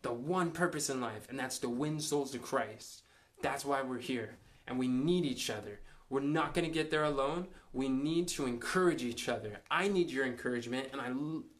the 0.03 0.13
one 0.13 0.51
purpose 0.51 0.89
in 0.89 1.01
life, 1.01 1.27
and 1.29 1.39
that's 1.39 1.59
to 1.59 1.69
win 1.69 1.99
souls 2.01 2.31
to 2.31 2.39
Christ. 2.39 3.03
That's 3.43 3.65
why 3.65 3.83
we're 3.83 3.99
here. 3.99 4.37
And 4.69 4.79
we 4.79 4.89
need 4.89 5.25
each 5.25 5.51
other. 5.51 5.81
We're 6.09 6.21
not 6.21 6.55
going 6.55 6.65
to 6.65 6.73
get 6.73 6.91
there 6.91 7.05
alone. 7.05 7.49
We 7.73 7.89
need 7.89 8.29
to 8.29 8.47
encourage 8.47 9.03
each 9.03 9.29
other. 9.29 9.61
I 9.71 9.89
need 9.89 10.11
your 10.11 10.25
encouragement 10.25 10.89
and 10.93 11.01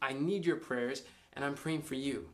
I, 0.01 0.09
I 0.09 0.13
need 0.13 0.45
your 0.45 0.55
prayers, 0.55 1.03
and 1.33 1.43
I'm 1.43 1.55
praying 1.55 1.81
for 1.83 1.95
you. 1.95 2.29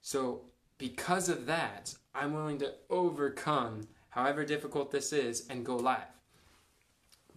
So, 0.00 0.42
because 0.84 1.30
of 1.30 1.46
that, 1.46 1.94
I'm 2.14 2.34
willing 2.34 2.58
to 2.58 2.74
overcome 2.90 3.88
however 4.10 4.44
difficult 4.44 4.90
this 4.90 5.14
is 5.14 5.46
and 5.48 5.64
go 5.64 5.76
live. 5.76 6.12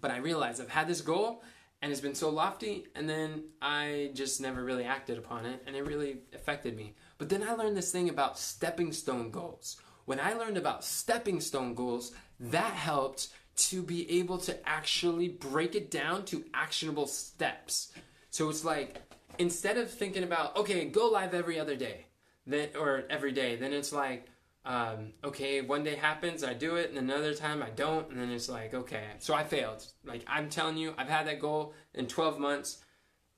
But 0.01 0.11
I 0.11 0.17
realize 0.17 0.59
I've 0.59 0.67
had 0.67 0.89
this 0.89 0.99
goal 0.99 1.41
and 1.81 1.89
it's 1.89 2.01
been 2.01 2.13
so 2.13 2.29
lofty, 2.29 2.87
and 2.93 3.07
then 3.07 3.45
I 3.61 4.11
just 4.15 4.41
never 4.41 4.65
really 4.65 4.83
acted 4.83 5.17
upon 5.17 5.45
it, 5.45 5.63
and 5.65 5.75
it 5.77 5.85
really 5.85 6.17
affected 6.33 6.75
me. 6.75 6.95
But 7.19 7.29
then 7.29 7.41
I 7.41 7.53
learned 7.53 7.77
this 7.77 7.91
thing 7.91 8.09
about 8.09 8.37
stepping 8.37 8.91
stone 8.91 9.29
goals. 9.29 9.77
When 10.03 10.19
I 10.19 10.33
learned 10.33 10.57
about 10.57 10.83
stepping 10.83 11.39
stone 11.39 11.73
goals, 11.73 12.13
that 12.39 12.73
helped 12.73 13.29
to 13.67 13.81
be 13.81 14.19
able 14.19 14.39
to 14.39 14.67
actually 14.67 15.29
break 15.29 15.75
it 15.75 15.89
down 15.89 16.25
to 16.25 16.43
actionable 16.53 17.07
steps. 17.07 17.93
So 18.29 18.49
it's 18.49 18.65
like 18.65 18.99
instead 19.37 19.77
of 19.77 19.89
thinking 19.89 20.23
about, 20.23 20.57
okay, 20.57 20.83
go 20.85 21.07
live 21.07 21.33
every 21.33 21.59
other 21.59 21.75
day, 21.75 22.07
then 22.47 22.69
or 22.79 23.03
every 23.09 23.31
day, 23.31 23.57
then 23.57 23.73
it's 23.73 23.93
like, 23.93 24.25
um, 24.65 25.13
okay, 25.23 25.61
one 25.61 25.83
day 25.83 25.95
happens, 25.95 26.43
I 26.43 26.53
do 26.53 26.75
it, 26.75 26.89
and 26.89 26.97
another 26.97 27.33
time 27.33 27.61
I 27.61 27.69
don't, 27.69 28.09
and 28.09 28.19
then 28.19 28.31
it's 28.31 28.49
like, 28.49 28.73
okay, 28.73 29.03
so 29.19 29.33
I 29.33 29.43
failed. 29.43 29.85
Like 30.05 30.23
I'm 30.27 30.49
telling 30.49 30.77
you, 30.77 30.93
I've 30.97 31.09
had 31.09 31.27
that 31.27 31.39
goal 31.39 31.73
in 31.93 32.07
12 32.07 32.39
months, 32.39 32.83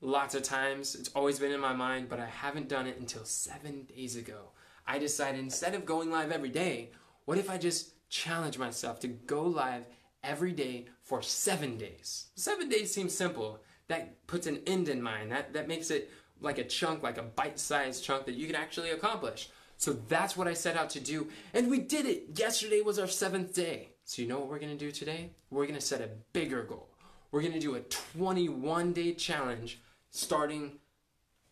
lots 0.00 0.34
of 0.34 0.42
times. 0.42 0.94
It's 0.94 1.10
always 1.14 1.38
been 1.38 1.52
in 1.52 1.60
my 1.60 1.72
mind, 1.74 2.08
but 2.08 2.20
I 2.20 2.26
haven't 2.26 2.68
done 2.68 2.86
it 2.86 2.98
until 2.98 3.24
seven 3.24 3.84
days 3.84 4.16
ago. 4.16 4.50
I 4.86 4.98
decided 4.98 5.40
instead 5.40 5.74
of 5.74 5.84
going 5.84 6.10
live 6.10 6.32
every 6.32 6.48
day, 6.48 6.90
what 7.26 7.38
if 7.38 7.50
I 7.50 7.58
just 7.58 8.08
challenge 8.08 8.58
myself 8.58 8.98
to 9.00 9.08
go 9.08 9.42
live 9.42 9.84
every 10.24 10.52
day 10.52 10.86
for 11.02 11.22
seven 11.22 11.76
days? 11.76 12.26
Seven 12.34 12.68
days 12.68 12.92
seems 12.92 13.14
simple. 13.14 13.60
That 13.86 14.26
puts 14.26 14.46
an 14.46 14.62
end 14.66 14.88
in 14.88 15.02
mind. 15.02 15.30
That 15.30 15.52
that 15.52 15.68
makes 15.68 15.90
it 15.90 16.10
like 16.40 16.58
a 16.58 16.64
chunk, 16.64 17.02
like 17.02 17.18
a 17.18 17.22
bite-sized 17.22 18.04
chunk 18.04 18.26
that 18.26 18.34
you 18.34 18.46
can 18.46 18.56
actually 18.56 18.90
accomplish. 18.90 19.50
So 19.76 19.94
that's 20.08 20.36
what 20.36 20.46
I 20.46 20.54
set 20.54 20.76
out 20.76 20.90
to 20.90 21.00
do, 21.00 21.28
and 21.54 21.70
we 21.70 21.78
did 21.78 22.04
it. 22.04 22.38
Yesterday 22.38 22.82
was 22.82 22.98
our 22.98 23.06
seventh 23.06 23.54
day. 23.54 23.88
So 24.04 24.20
you 24.20 24.28
know 24.28 24.38
what 24.38 24.48
we're 24.48 24.58
gonna 24.58 24.74
do 24.74 24.90
today? 24.90 25.30
We're 25.50 25.66
gonna 25.66 25.80
set 25.80 26.00
a 26.02 26.10
bigger 26.32 26.62
goal. 26.62 26.88
We're 27.30 27.42
gonna 27.42 27.60
do 27.60 27.76
a 27.76 27.80
21 27.80 28.92
day 28.92 29.14
challenge 29.14 29.80
starting 30.10 30.72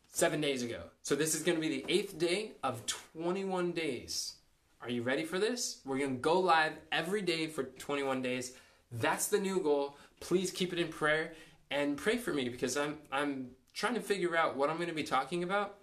seven 0.09 0.41
days 0.41 0.63
ago. 0.63 0.83
So 1.03 1.15
this 1.15 1.35
is 1.35 1.43
gonna 1.43 1.61
be 1.61 1.69
the 1.69 1.85
eighth 1.89 2.19
day 2.19 2.53
of 2.63 2.85
21 2.87 3.73
days. 3.73 4.35
Are 4.83 4.91
you 4.91 5.03
ready 5.03 5.25
for 5.25 5.39
this? 5.39 5.81
We're 5.85 5.99
gonna 5.99 6.17
go 6.17 6.39
live 6.39 6.73
every 6.93 7.23
day 7.23 7.47
for 7.47 7.65
21 7.65 8.23
days. 8.23 8.53
That's 8.93 9.29
the 9.29 9.39
new 9.39 9.61
goal. 9.61 9.97
Please 10.21 10.51
keep 10.51 10.73
it 10.73 10.79
in 10.79 10.89
prayer 10.89 11.33
and 11.71 11.97
pray 11.97 12.17
for 12.17 12.33
me 12.33 12.49
because 12.49 12.77
I'm 12.77 12.99
I'm 13.13 13.51
trying 13.79 13.95
to 13.95 14.01
figure 14.01 14.37
out 14.37 14.57
what 14.57 14.69
I'm 14.69 14.77
going 14.77 14.89
to 14.89 14.95
be 14.95 15.05
talking 15.05 15.45
about 15.45 15.77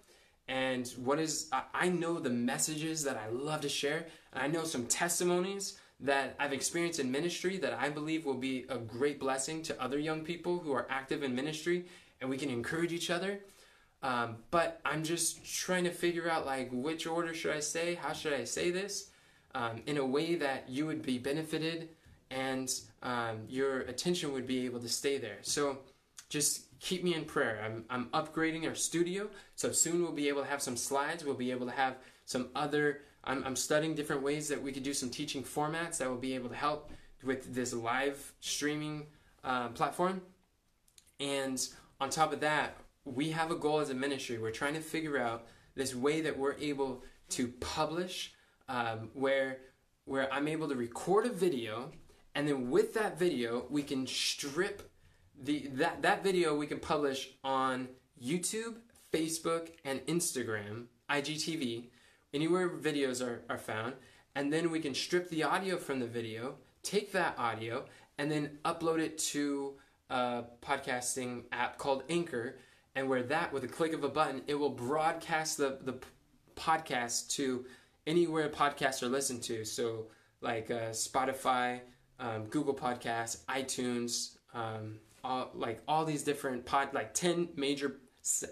and 0.48 0.86
what 1.02 1.18
is 1.18 1.48
I 1.72 1.88
know 1.88 2.20
the 2.20 2.30
messages 2.30 3.02
that 3.04 3.16
I 3.16 3.28
love 3.30 3.62
to 3.62 3.70
share. 3.70 4.06
And 4.34 4.44
I 4.44 4.48
know 4.48 4.64
some 4.64 4.84
testimonies 4.84 5.78
that 6.00 6.36
I've 6.38 6.52
experienced 6.52 7.00
in 7.00 7.10
ministry 7.10 7.56
that 7.56 7.72
I 7.72 7.88
believe 7.88 8.26
will 8.26 8.34
be 8.34 8.66
a 8.68 8.76
great 8.76 9.18
blessing 9.18 9.62
to 9.62 9.82
other 9.82 9.98
young 9.98 10.20
people 10.20 10.58
who 10.58 10.72
are 10.72 10.86
active 10.90 11.22
in 11.22 11.34
ministry 11.34 11.86
and 12.20 12.28
we 12.28 12.36
can 12.36 12.50
encourage 12.50 12.92
each 12.92 13.08
other. 13.08 13.40
Um, 14.02 14.36
but 14.50 14.78
I'm 14.84 15.02
just 15.02 15.42
trying 15.50 15.84
to 15.84 15.90
figure 15.90 16.28
out 16.28 16.44
like 16.44 16.68
which 16.70 17.06
order 17.06 17.32
should 17.32 17.56
I 17.56 17.60
say, 17.60 17.94
how 17.94 18.12
should 18.12 18.34
I 18.34 18.44
say 18.44 18.70
this, 18.70 19.08
um, 19.54 19.80
in 19.86 19.96
a 19.96 20.04
way 20.04 20.34
that 20.34 20.68
you 20.68 20.84
would 20.84 21.00
be 21.00 21.16
benefited 21.16 21.88
and 22.30 22.70
um, 23.02 23.38
your 23.48 23.80
attention 23.80 24.34
would 24.34 24.46
be 24.46 24.66
able 24.66 24.80
to 24.80 24.88
stay 24.88 25.16
there. 25.16 25.38
So 25.40 25.78
just 26.28 26.65
keep 26.80 27.04
me 27.04 27.14
in 27.14 27.24
prayer. 27.24 27.62
I'm, 27.64 27.84
I'm 27.90 28.06
upgrading 28.10 28.66
our 28.68 28.74
studio, 28.74 29.28
so 29.54 29.72
soon 29.72 30.02
we'll 30.02 30.12
be 30.12 30.28
able 30.28 30.42
to 30.42 30.48
have 30.48 30.62
some 30.62 30.76
slides. 30.76 31.24
We'll 31.24 31.34
be 31.34 31.50
able 31.50 31.66
to 31.66 31.72
have 31.72 31.96
some 32.24 32.48
other. 32.54 33.02
I'm, 33.24 33.42
I'm 33.44 33.56
studying 33.56 33.94
different 33.94 34.22
ways 34.22 34.48
that 34.48 34.62
we 34.62 34.72
could 34.72 34.82
do 34.82 34.94
some 34.94 35.10
teaching 35.10 35.42
formats 35.42 35.98
that 35.98 36.08
will 36.08 36.16
be 36.16 36.34
able 36.34 36.48
to 36.48 36.54
help 36.54 36.90
with 37.22 37.54
this 37.54 37.72
live 37.72 38.32
streaming 38.40 39.06
uh, 39.44 39.68
platform. 39.68 40.22
And 41.18 41.66
on 42.00 42.10
top 42.10 42.32
of 42.32 42.40
that, 42.40 42.76
we 43.04 43.30
have 43.30 43.50
a 43.50 43.56
goal 43.56 43.80
as 43.80 43.90
a 43.90 43.94
ministry. 43.94 44.38
We're 44.38 44.50
trying 44.50 44.74
to 44.74 44.80
figure 44.80 45.18
out 45.18 45.46
this 45.74 45.94
way 45.94 46.20
that 46.22 46.36
we're 46.36 46.54
able 46.54 47.04
to 47.30 47.48
publish, 47.48 48.32
um, 48.68 49.10
where 49.14 49.58
where 50.04 50.32
I'm 50.32 50.48
able 50.48 50.68
to 50.68 50.76
record 50.76 51.26
a 51.26 51.30
video 51.30 51.90
and 52.34 52.48
then 52.48 52.70
with 52.70 52.94
that 52.94 53.18
video 53.18 53.66
we 53.70 53.82
can 53.82 54.06
strip 54.06 54.88
the 55.42 55.68
that 55.74 56.02
that 56.02 56.22
video 56.22 56.56
we 56.56 56.66
can 56.66 56.78
publish 56.78 57.30
on 57.44 57.88
YouTube, 58.22 58.76
Facebook, 59.12 59.68
and 59.84 60.00
Instagram, 60.06 60.86
IGTV, 61.10 61.84
anywhere 62.32 62.68
videos 62.68 63.24
are, 63.24 63.42
are 63.48 63.58
found, 63.58 63.94
and 64.34 64.52
then 64.52 64.70
we 64.70 64.80
can 64.80 64.94
strip 64.94 65.28
the 65.28 65.44
audio 65.44 65.76
from 65.76 66.00
the 66.00 66.06
video, 66.06 66.56
take 66.82 67.12
that 67.12 67.38
audio, 67.38 67.84
and 68.18 68.30
then 68.30 68.58
upload 68.64 68.98
it 69.00 69.18
to 69.18 69.74
a 70.10 70.44
podcasting 70.62 71.44
app 71.52 71.78
called 71.78 72.04
Anchor, 72.08 72.58
and 72.94 73.08
where 73.08 73.22
that 73.24 73.52
with 73.52 73.64
a 73.64 73.68
click 73.68 73.92
of 73.92 74.04
a 74.04 74.08
button, 74.08 74.42
it 74.46 74.54
will 74.54 74.70
broadcast 74.70 75.58
the 75.58 75.78
the 75.82 75.98
podcast 76.56 77.28
to 77.28 77.66
anywhere 78.06 78.48
podcasts 78.48 79.02
are 79.02 79.08
listened 79.08 79.42
to. 79.42 79.64
So 79.64 80.06
like 80.40 80.70
uh, 80.70 80.90
Spotify, 80.90 81.80
um, 82.18 82.44
Google 82.46 82.74
Podcasts, 82.74 83.44
iTunes, 83.46 84.36
um, 84.54 84.98
all, 85.26 85.50
like 85.54 85.82
all 85.88 86.04
these 86.04 86.22
different 86.22 86.64
pod, 86.64 86.94
like 86.94 87.12
10 87.14 87.50
major 87.56 87.96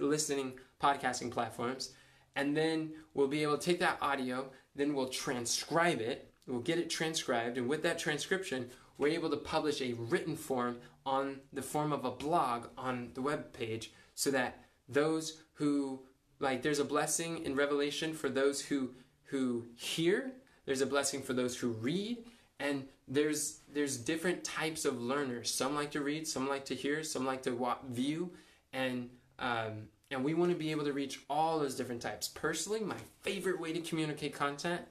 listening 0.00 0.54
podcasting 0.82 1.30
platforms. 1.30 1.92
And 2.36 2.56
then 2.56 2.92
we'll 3.14 3.28
be 3.28 3.42
able 3.42 3.56
to 3.56 3.64
take 3.64 3.80
that 3.80 3.98
audio, 4.02 4.50
then 4.74 4.92
we'll 4.92 5.08
transcribe 5.08 6.00
it, 6.00 6.32
we'll 6.46 6.60
get 6.60 6.78
it 6.78 6.90
transcribed, 6.90 7.58
and 7.58 7.68
with 7.68 7.82
that 7.84 7.98
transcription, 7.98 8.70
we're 8.98 9.08
able 9.08 9.30
to 9.30 9.36
publish 9.36 9.80
a 9.80 9.92
written 9.94 10.36
form 10.36 10.78
on 11.06 11.40
the 11.52 11.62
form 11.62 11.92
of 11.92 12.04
a 12.04 12.10
blog 12.10 12.66
on 12.76 13.10
the 13.14 13.22
web 13.22 13.52
page 13.52 13.92
so 14.14 14.30
that 14.30 14.64
those 14.88 15.42
who 15.54 16.00
like 16.40 16.62
there's 16.62 16.78
a 16.78 16.84
blessing 16.84 17.44
in 17.44 17.54
revelation 17.54 18.12
for 18.12 18.28
those 18.28 18.60
who 18.60 18.90
who 19.24 19.64
hear 19.74 20.32
there's 20.66 20.80
a 20.80 20.86
blessing 20.86 21.22
for 21.22 21.32
those 21.32 21.56
who 21.56 21.70
read 21.70 22.24
and 22.58 22.86
there's 23.06 23.60
there's 23.72 23.96
different 23.96 24.44
types 24.44 24.84
of 24.84 25.00
learners. 25.00 25.52
Some 25.52 25.74
like 25.74 25.90
to 25.92 26.00
read, 26.00 26.26
some 26.26 26.48
like 26.48 26.64
to 26.66 26.74
hear, 26.74 27.02
some 27.02 27.26
like 27.26 27.42
to 27.42 27.76
view, 27.88 28.32
and 28.72 29.10
um, 29.38 29.88
and 30.10 30.24
we 30.24 30.34
want 30.34 30.52
to 30.52 30.56
be 30.56 30.70
able 30.70 30.84
to 30.84 30.92
reach 30.92 31.20
all 31.28 31.58
those 31.58 31.74
different 31.74 32.00
types. 32.00 32.28
Personally, 32.28 32.80
my 32.80 32.96
favorite 33.22 33.60
way 33.60 33.72
to 33.72 33.80
communicate 33.80 34.34
content 34.34 34.82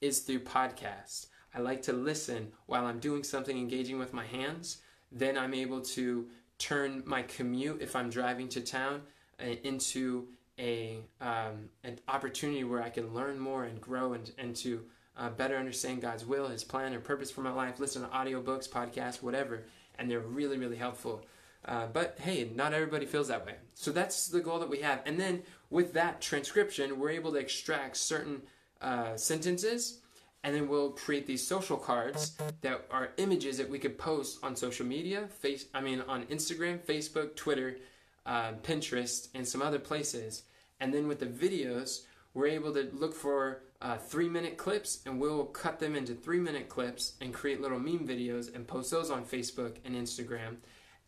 is 0.00 0.20
through 0.20 0.40
podcasts. 0.40 1.26
I 1.54 1.60
like 1.60 1.82
to 1.82 1.92
listen 1.92 2.52
while 2.66 2.86
I'm 2.86 3.00
doing 3.00 3.24
something 3.24 3.56
engaging 3.56 3.98
with 3.98 4.12
my 4.12 4.24
hands. 4.24 4.78
Then 5.10 5.36
I'm 5.36 5.54
able 5.54 5.80
to 5.80 6.28
turn 6.58 7.02
my 7.06 7.22
commute 7.22 7.80
if 7.80 7.96
I'm 7.96 8.10
driving 8.10 8.48
to 8.50 8.60
town 8.60 9.02
uh, 9.40 9.54
into 9.64 10.28
a 10.58 10.98
um, 11.20 11.68
an 11.84 11.98
opportunity 12.08 12.64
where 12.64 12.82
I 12.82 12.90
can 12.90 13.14
learn 13.14 13.38
more 13.38 13.64
and 13.64 13.80
grow 13.80 14.12
and, 14.12 14.30
and 14.38 14.54
to 14.56 14.84
uh, 15.18 15.28
better 15.30 15.56
understand 15.56 16.00
God's 16.00 16.24
will, 16.24 16.48
His 16.48 16.64
plan, 16.64 16.94
or 16.94 17.00
purpose 17.00 17.30
for 17.30 17.40
my 17.40 17.52
life, 17.52 17.80
listen 17.80 18.02
to 18.02 18.08
audiobooks, 18.08 18.68
podcasts, 18.68 19.22
whatever, 19.22 19.64
and 19.98 20.10
they're 20.10 20.20
really, 20.20 20.58
really 20.58 20.76
helpful. 20.76 21.24
Uh, 21.64 21.86
but 21.92 22.18
hey, 22.20 22.50
not 22.54 22.72
everybody 22.72 23.04
feels 23.04 23.28
that 23.28 23.44
way. 23.44 23.54
So 23.74 23.90
that's 23.90 24.28
the 24.28 24.40
goal 24.40 24.60
that 24.60 24.70
we 24.70 24.80
have. 24.80 25.02
And 25.04 25.18
then 25.18 25.42
with 25.70 25.92
that 25.94 26.20
transcription, 26.20 26.98
we're 26.98 27.10
able 27.10 27.32
to 27.32 27.38
extract 27.38 27.96
certain 27.96 28.42
uh, 28.80 29.16
sentences, 29.16 29.98
and 30.44 30.54
then 30.54 30.68
we'll 30.68 30.90
create 30.90 31.26
these 31.26 31.44
social 31.44 31.76
cards 31.76 32.38
that 32.60 32.86
are 32.92 33.10
images 33.16 33.58
that 33.58 33.68
we 33.68 33.78
could 33.78 33.98
post 33.98 34.38
on 34.44 34.54
social 34.54 34.86
media. 34.86 35.26
Face, 35.26 35.66
I 35.74 35.80
mean, 35.80 36.02
on 36.06 36.24
Instagram, 36.26 36.78
Facebook, 36.78 37.34
Twitter, 37.34 37.78
uh, 38.24 38.52
Pinterest, 38.62 39.28
and 39.34 39.46
some 39.46 39.62
other 39.62 39.80
places. 39.80 40.44
And 40.78 40.94
then 40.94 41.08
with 41.08 41.18
the 41.18 41.26
videos, 41.26 42.02
we're 42.38 42.46
able 42.46 42.72
to 42.72 42.88
look 42.92 43.14
for 43.14 43.62
uh, 43.82 43.96
three 43.96 44.28
minute 44.28 44.56
clips 44.56 45.00
and 45.04 45.20
we'll 45.20 45.44
cut 45.46 45.80
them 45.80 45.96
into 45.96 46.14
three 46.14 46.38
minute 46.38 46.68
clips 46.68 47.14
and 47.20 47.34
create 47.34 47.60
little 47.60 47.80
meme 47.80 48.06
videos 48.06 48.54
and 48.54 48.66
post 48.66 48.92
those 48.92 49.10
on 49.10 49.24
Facebook 49.24 49.74
and 49.84 49.96
Instagram. 49.96 50.56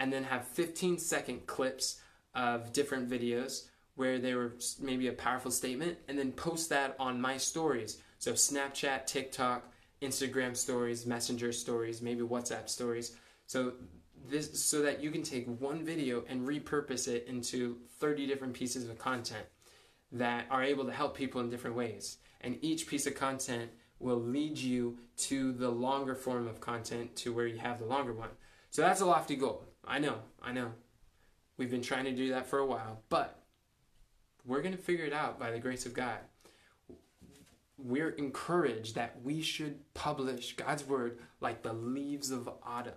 And 0.00 0.12
then 0.12 0.24
have 0.24 0.44
15 0.48 0.98
second 0.98 1.46
clips 1.46 2.00
of 2.34 2.72
different 2.72 3.08
videos 3.08 3.68
where 3.94 4.18
they 4.18 4.34
were 4.34 4.54
maybe 4.80 5.06
a 5.06 5.12
powerful 5.12 5.52
statement 5.52 5.98
and 6.08 6.18
then 6.18 6.32
post 6.32 6.68
that 6.70 6.96
on 6.98 7.20
my 7.20 7.36
stories. 7.36 7.98
So 8.18 8.32
Snapchat, 8.32 9.06
TikTok, 9.06 9.72
Instagram 10.02 10.56
stories, 10.56 11.06
Messenger 11.06 11.52
stories, 11.52 12.02
maybe 12.02 12.22
WhatsApp 12.22 12.68
stories. 12.68 13.14
So 13.46 13.74
this 14.28 14.64
so 14.64 14.82
that 14.82 15.00
you 15.00 15.12
can 15.12 15.22
take 15.22 15.46
one 15.60 15.84
video 15.84 16.24
and 16.28 16.46
repurpose 16.46 17.06
it 17.06 17.26
into 17.28 17.76
30 18.00 18.26
different 18.26 18.52
pieces 18.52 18.88
of 18.88 18.98
content 18.98 19.46
that 20.12 20.46
are 20.50 20.62
able 20.62 20.84
to 20.84 20.92
help 20.92 21.16
people 21.16 21.40
in 21.40 21.50
different 21.50 21.76
ways. 21.76 22.18
And 22.40 22.58
each 22.62 22.86
piece 22.86 23.06
of 23.06 23.14
content 23.14 23.70
will 23.98 24.20
lead 24.20 24.58
you 24.58 24.98
to 25.16 25.52
the 25.52 25.70
longer 25.70 26.14
form 26.14 26.48
of 26.48 26.60
content 26.60 27.14
to 27.16 27.32
where 27.32 27.46
you 27.46 27.58
have 27.58 27.78
the 27.78 27.84
longer 27.84 28.12
one. 28.12 28.30
So 28.70 28.82
that's 28.82 29.00
a 29.00 29.06
lofty 29.06 29.36
goal. 29.36 29.64
I 29.86 29.98
know, 29.98 30.16
I 30.42 30.52
know. 30.52 30.72
We've 31.56 31.70
been 31.70 31.82
trying 31.82 32.04
to 32.04 32.12
do 32.12 32.30
that 32.30 32.46
for 32.46 32.58
a 32.58 32.66
while, 32.66 33.02
but 33.10 33.42
we're 34.46 34.62
going 34.62 34.76
to 34.76 34.82
figure 34.82 35.04
it 35.04 35.12
out 35.12 35.38
by 35.38 35.50
the 35.50 35.58
grace 35.58 35.84
of 35.84 35.92
God. 35.92 36.18
We're 37.76 38.10
encouraged 38.10 38.94
that 38.94 39.20
we 39.22 39.42
should 39.42 39.78
publish 39.94 40.56
God's 40.56 40.86
word 40.86 41.18
like 41.40 41.62
the 41.62 41.72
leaves 41.72 42.30
of 42.30 42.48
autumn. 42.62 42.94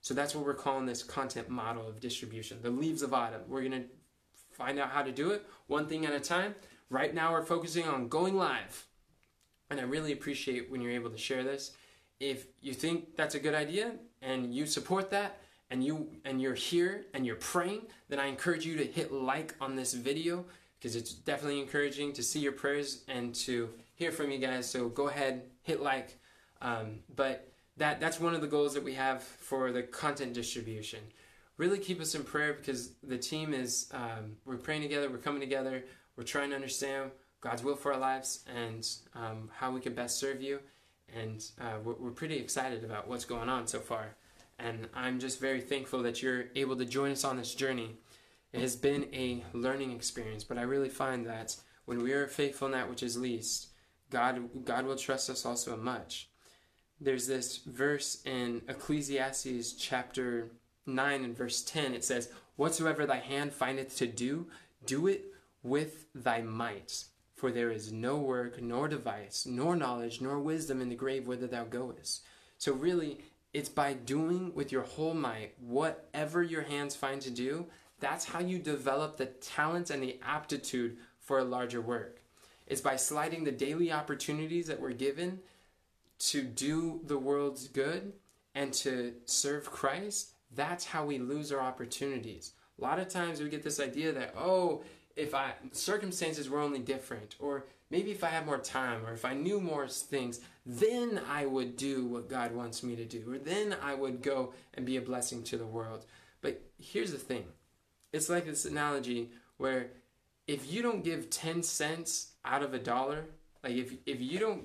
So 0.00 0.14
that's 0.14 0.34
what 0.34 0.44
we're 0.44 0.54
calling 0.54 0.86
this 0.86 1.02
content 1.02 1.48
model 1.48 1.86
of 1.86 2.00
distribution 2.00 2.58
the 2.62 2.70
leaves 2.70 3.02
of 3.02 3.14
autumn. 3.14 3.42
We're 3.46 3.60
going 3.60 3.82
to 3.82 3.88
find 4.52 4.78
out 4.78 4.90
how 4.90 5.02
to 5.02 5.12
do 5.12 5.30
it 5.30 5.46
one 5.66 5.86
thing 5.86 6.06
at 6.06 6.12
a 6.12 6.20
time. 6.20 6.54
Right 6.90 7.14
now, 7.14 7.32
we're 7.32 7.44
focusing 7.44 7.86
on 7.86 8.08
going 8.08 8.36
live. 8.36 8.86
And 9.70 9.80
I 9.80 9.84
really 9.84 10.12
appreciate 10.12 10.70
when 10.70 10.80
you're 10.80 10.92
able 10.92 11.10
to 11.10 11.18
share 11.18 11.42
this. 11.42 11.72
If 12.20 12.46
you 12.60 12.74
think 12.74 13.16
that's 13.16 13.34
a 13.34 13.40
good 13.40 13.54
idea 13.54 13.92
and 14.20 14.54
you 14.54 14.66
support 14.66 15.10
that, 15.10 15.40
and 15.72 15.82
you 15.82 16.06
and 16.26 16.40
you're 16.40 16.54
here 16.54 17.06
and 17.14 17.24
you're 17.24 17.36
praying, 17.36 17.80
then 18.10 18.20
I 18.20 18.26
encourage 18.26 18.66
you 18.66 18.76
to 18.76 18.84
hit 18.84 19.10
like 19.10 19.54
on 19.58 19.74
this 19.74 19.94
video 19.94 20.44
because 20.78 20.94
it's 20.94 21.14
definitely 21.14 21.60
encouraging 21.60 22.12
to 22.12 22.22
see 22.22 22.40
your 22.40 22.52
prayers 22.52 23.04
and 23.08 23.34
to 23.36 23.70
hear 23.94 24.12
from 24.12 24.30
you 24.30 24.38
guys. 24.38 24.68
So 24.68 24.90
go 24.90 25.08
ahead, 25.08 25.44
hit 25.62 25.80
like. 25.80 26.18
Um, 26.60 26.98
but 27.16 27.48
that 27.78 28.00
that's 28.00 28.20
one 28.20 28.34
of 28.34 28.42
the 28.42 28.46
goals 28.46 28.74
that 28.74 28.84
we 28.84 28.92
have 28.94 29.22
for 29.22 29.72
the 29.72 29.82
content 29.82 30.34
distribution 30.34 31.00
really 31.62 31.78
keep 31.78 32.00
us 32.00 32.16
in 32.16 32.24
prayer 32.24 32.54
because 32.54 32.90
the 33.04 33.16
team 33.16 33.54
is 33.54 33.88
um, 33.94 34.34
we're 34.44 34.56
praying 34.56 34.82
together 34.82 35.08
we're 35.08 35.16
coming 35.28 35.40
together 35.40 35.84
we're 36.16 36.24
trying 36.24 36.50
to 36.50 36.56
understand 36.56 37.12
god's 37.40 37.62
will 37.62 37.76
for 37.76 37.92
our 37.92 38.00
lives 38.00 38.44
and 38.52 38.88
um, 39.14 39.48
how 39.54 39.70
we 39.70 39.80
can 39.80 39.94
best 39.94 40.18
serve 40.18 40.42
you. 40.42 40.58
And 41.14 41.44
uh, 41.60 41.78
we're, 41.84 41.94
we're 42.00 42.10
pretty 42.10 42.36
excited 42.36 42.82
about 42.82 43.06
what's 43.06 43.24
going 43.24 43.48
on 43.48 43.68
so 43.68 43.78
far. 43.78 44.16
And 44.58 44.88
i'm 44.92 45.20
just 45.20 45.40
very 45.40 45.60
thankful 45.60 46.02
that 46.02 46.20
you're 46.20 46.46
able 46.56 46.76
to 46.76 46.84
join 46.84 47.12
us 47.12 47.22
on 47.22 47.36
this 47.36 47.54
journey. 47.54 47.96
It 48.52 48.60
has 48.60 48.74
been 48.74 49.06
a 49.12 49.44
learning 49.52 49.92
experience, 49.92 50.42
but 50.42 50.58
I 50.58 50.62
really 50.62 50.88
find 50.88 51.24
that 51.26 51.54
when 51.84 52.02
we 52.02 52.12
are 52.12 52.26
faithful 52.26 52.66
in 52.66 52.72
that 52.72 52.90
which 52.90 53.04
is 53.04 53.16
least, 53.16 53.68
God, 54.10 54.64
God 54.64 54.84
will 54.84 54.96
trust 54.96 55.30
us 55.30 55.46
also 55.46 55.76
much. 55.76 56.28
There's 57.00 57.28
this 57.28 57.58
verse 57.58 58.20
in 58.24 58.62
Ecclesiastes 58.68 59.72
chapter 59.72 60.50
9 60.86 61.24
and 61.24 61.36
verse 61.36 61.62
10. 61.62 61.94
It 61.94 62.04
says, 62.04 62.30
Whatsoever 62.56 63.06
thy 63.06 63.18
hand 63.18 63.52
findeth 63.52 63.96
to 63.96 64.06
do, 64.06 64.46
do 64.86 65.06
it 65.06 65.24
with 65.62 66.06
thy 66.14 66.42
might. 66.42 67.04
For 67.34 67.50
there 67.50 67.70
is 67.70 67.92
no 67.92 68.18
work, 68.18 68.62
nor 68.62 68.88
device, 68.88 69.46
nor 69.46 69.74
knowledge, 69.74 70.20
nor 70.20 70.38
wisdom 70.38 70.80
in 70.80 70.88
the 70.88 70.94
grave 70.94 71.26
whither 71.26 71.46
thou 71.48 71.64
goest. 71.64 72.22
So, 72.58 72.72
really, 72.72 73.18
it's 73.52 73.68
by 73.68 73.94
doing 73.94 74.54
with 74.54 74.70
your 74.70 74.82
whole 74.82 75.14
might 75.14 75.54
whatever 75.60 76.42
your 76.42 76.62
hands 76.62 76.94
find 76.94 77.20
to 77.22 77.30
do. 77.30 77.66
That's 78.00 78.24
how 78.24 78.40
you 78.40 78.58
develop 78.58 79.16
the 79.16 79.26
talent 79.26 79.90
and 79.90 80.02
the 80.02 80.18
aptitude 80.22 80.96
for 81.18 81.38
a 81.38 81.44
larger 81.44 81.80
work. 81.80 82.20
It's 82.66 82.80
by 82.80 82.96
sliding 82.96 83.44
the 83.44 83.52
daily 83.52 83.92
opportunities 83.92 84.66
that 84.68 84.80
we're 84.80 84.92
given 84.92 85.40
to 86.30 86.42
do 86.42 87.00
the 87.04 87.18
world's 87.18 87.68
good 87.68 88.12
and 88.54 88.72
to 88.74 89.14
serve 89.24 89.70
Christ. 89.70 90.31
That's 90.54 90.84
how 90.84 91.04
we 91.04 91.18
lose 91.18 91.52
our 91.52 91.60
opportunities. 91.60 92.52
A 92.78 92.82
lot 92.82 92.98
of 92.98 93.08
times 93.08 93.40
we 93.40 93.48
get 93.48 93.62
this 93.62 93.80
idea 93.80 94.12
that, 94.12 94.34
oh, 94.36 94.82
if 95.16 95.34
I 95.34 95.52
circumstances 95.72 96.48
were 96.48 96.60
only 96.60 96.78
different, 96.78 97.36
or 97.38 97.66
maybe 97.90 98.10
if 98.10 98.24
I 98.24 98.28
had 98.28 98.46
more 98.46 98.58
time, 98.58 99.04
or 99.06 99.12
if 99.12 99.24
I 99.24 99.34
knew 99.34 99.60
more 99.60 99.88
things, 99.88 100.40
then 100.64 101.20
I 101.30 101.46
would 101.46 101.76
do 101.76 102.06
what 102.06 102.28
God 102.28 102.52
wants 102.54 102.82
me 102.82 102.96
to 102.96 103.04
do, 103.04 103.24
or 103.30 103.38
then 103.38 103.76
I 103.82 103.94
would 103.94 104.22
go 104.22 104.54
and 104.74 104.86
be 104.86 104.96
a 104.96 105.02
blessing 105.02 105.42
to 105.44 105.58
the 105.58 105.66
world. 105.66 106.06
But 106.40 106.62
here's 106.78 107.12
the 107.12 107.18
thing 107.18 107.44
it's 108.12 108.28
like 108.28 108.46
this 108.46 108.64
analogy 108.64 109.30
where 109.58 109.90
if 110.46 110.70
you 110.70 110.82
don't 110.82 111.04
give 111.04 111.30
10 111.30 111.62
cents 111.62 112.32
out 112.44 112.62
of 112.62 112.74
a 112.74 112.78
dollar, 112.78 113.26
like 113.62 113.74
if, 113.74 113.94
if 114.06 114.20
you 114.20 114.38
don't 114.38 114.64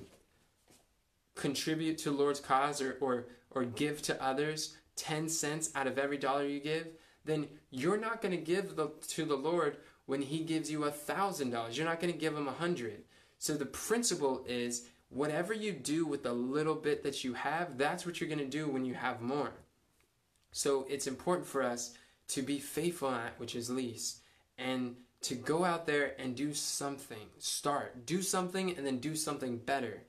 contribute 1.36 1.98
to 2.00 2.12
Lord's 2.12 2.40
cause 2.40 2.82
or, 2.82 2.98
or, 3.00 3.28
or 3.52 3.64
give 3.64 4.02
to 4.04 4.22
others 4.24 4.76
10 4.98 5.30
cents 5.30 5.72
out 5.76 5.88
of 5.88 5.98
every 5.98 6.18
dollar 6.18 6.46
you 6.46 6.60
give, 6.60 6.88
then 7.24 7.48
you're 7.72 7.98
not 7.98 8.22
going 8.22 8.32
to 8.32 8.42
give 8.42 8.76
the, 8.76 8.90
to 9.08 9.26
the 9.26 9.36
Lord 9.36 9.78
when 10.06 10.22
he 10.22 10.40
gives 10.40 10.70
you 10.72 10.86
a 10.86 10.92
thousand 10.92 11.52
dollars. 11.52 11.78
You're 11.78 11.88
not 11.88 12.00
going 12.00 12.14
to 12.14 12.20
give 12.20 12.36
him 12.36 12.48
a 12.48 12.54
hundred. 12.54 13.04
So 13.40 13.54
the 13.54 13.66
principle 13.66 14.44
is 14.48 14.88
whatever 15.10 15.54
you 15.54 15.72
do 15.72 16.06
with 16.06 16.24
the 16.24 16.34
little 16.34 16.76
bit 16.76 17.04
that 17.04 17.24
you 17.24 17.34
have, 17.34 17.78
that's 17.78 18.06
what 18.06 18.20
you're 18.20 18.30
going 18.30 18.40
to 18.40 18.46
do 18.46 18.68
when 18.68 18.86
you 18.86 18.94
have 18.94 19.22
more. 19.22 19.54
So 20.52 20.86
it's 20.90 21.08
important 21.08 21.48
for 21.48 21.62
us 21.62 21.94
to 22.30 22.42
be 22.42 22.60
faithful 22.60 23.12
at 23.12 23.40
which 23.40 23.56
is 23.56 23.70
least 23.70 24.20
and 24.58 24.96
to 25.22 25.36
go 25.36 25.64
out 25.64 25.86
there 25.86 26.14
and 26.20 26.36
do 26.36 26.54
something. 26.54 27.28
Start, 27.38 28.06
do 28.06 28.22
something, 28.22 28.76
and 28.76 28.86
then 28.86 29.00
do 29.00 29.16
something 29.16 29.58
better. 29.58 30.04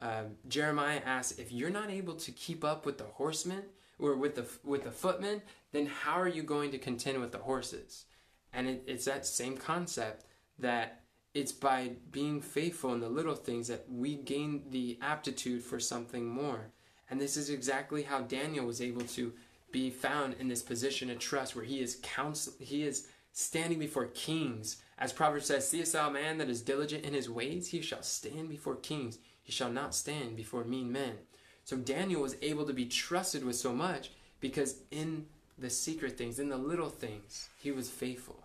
Uh, 0.00 0.24
Jeremiah 0.48 1.00
asks, 1.04 1.38
if 1.38 1.52
you're 1.52 1.70
not 1.70 1.90
able 1.90 2.14
to 2.14 2.32
keep 2.32 2.64
up 2.64 2.84
with 2.86 2.98
the 2.98 3.04
horsemen 3.04 3.62
or 4.02 4.16
with 4.16 4.34
the 4.34 4.46
with 4.64 4.84
the 4.84 4.90
footmen, 4.90 5.42
then 5.72 5.86
how 5.86 6.20
are 6.20 6.28
you 6.28 6.42
going 6.42 6.70
to 6.72 6.78
contend 6.78 7.20
with 7.20 7.32
the 7.32 7.38
horses? 7.38 8.04
And 8.52 8.68
it, 8.68 8.82
it's 8.86 9.04
that 9.06 9.24
same 9.24 9.56
concept 9.56 10.26
that 10.58 11.02
it's 11.32 11.52
by 11.52 11.92
being 12.10 12.42
faithful 12.42 12.92
in 12.92 13.00
the 13.00 13.08
little 13.08 13.34
things 13.34 13.68
that 13.68 13.86
we 13.90 14.16
gain 14.16 14.64
the 14.70 14.98
aptitude 15.00 15.62
for 15.62 15.80
something 15.80 16.28
more. 16.28 16.72
And 17.08 17.20
this 17.20 17.36
is 17.36 17.48
exactly 17.48 18.02
how 18.02 18.20
Daniel 18.20 18.66
was 18.66 18.82
able 18.82 19.02
to 19.02 19.32
be 19.70 19.88
found 19.88 20.34
in 20.38 20.48
this 20.48 20.62
position 20.62 21.08
of 21.08 21.18
trust 21.18 21.56
where 21.56 21.64
he 21.64 21.80
is 21.80 21.98
counsel 22.02 22.52
he 22.58 22.82
is 22.82 23.08
standing 23.32 23.78
before 23.78 24.06
kings. 24.06 24.82
As 24.98 25.12
Proverbs 25.12 25.46
says, 25.46 25.68
Seest 25.68 25.94
thou 25.94 26.08
a 26.08 26.12
man 26.12 26.38
that 26.38 26.50
is 26.50 26.60
diligent 26.60 27.04
in 27.04 27.14
his 27.14 27.30
ways? 27.30 27.68
He 27.68 27.80
shall 27.80 28.02
stand 28.02 28.50
before 28.50 28.76
kings. 28.76 29.18
He 29.42 29.52
shall 29.52 29.70
not 29.70 29.94
stand 29.94 30.36
before 30.36 30.64
mean 30.64 30.92
men. 30.92 31.14
So 31.64 31.76
Daniel 31.76 32.22
was 32.22 32.36
able 32.42 32.66
to 32.66 32.72
be 32.72 32.86
trusted 32.86 33.44
with 33.44 33.56
so 33.56 33.72
much 33.72 34.10
because 34.40 34.76
in 34.90 35.26
the 35.58 35.70
secret 35.70 36.18
things, 36.18 36.38
in 36.38 36.48
the 36.48 36.56
little 36.56 36.88
things, 36.88 37.48
he 37.60 37.70
was 37.70 37.88
faithful. 37.88 38.42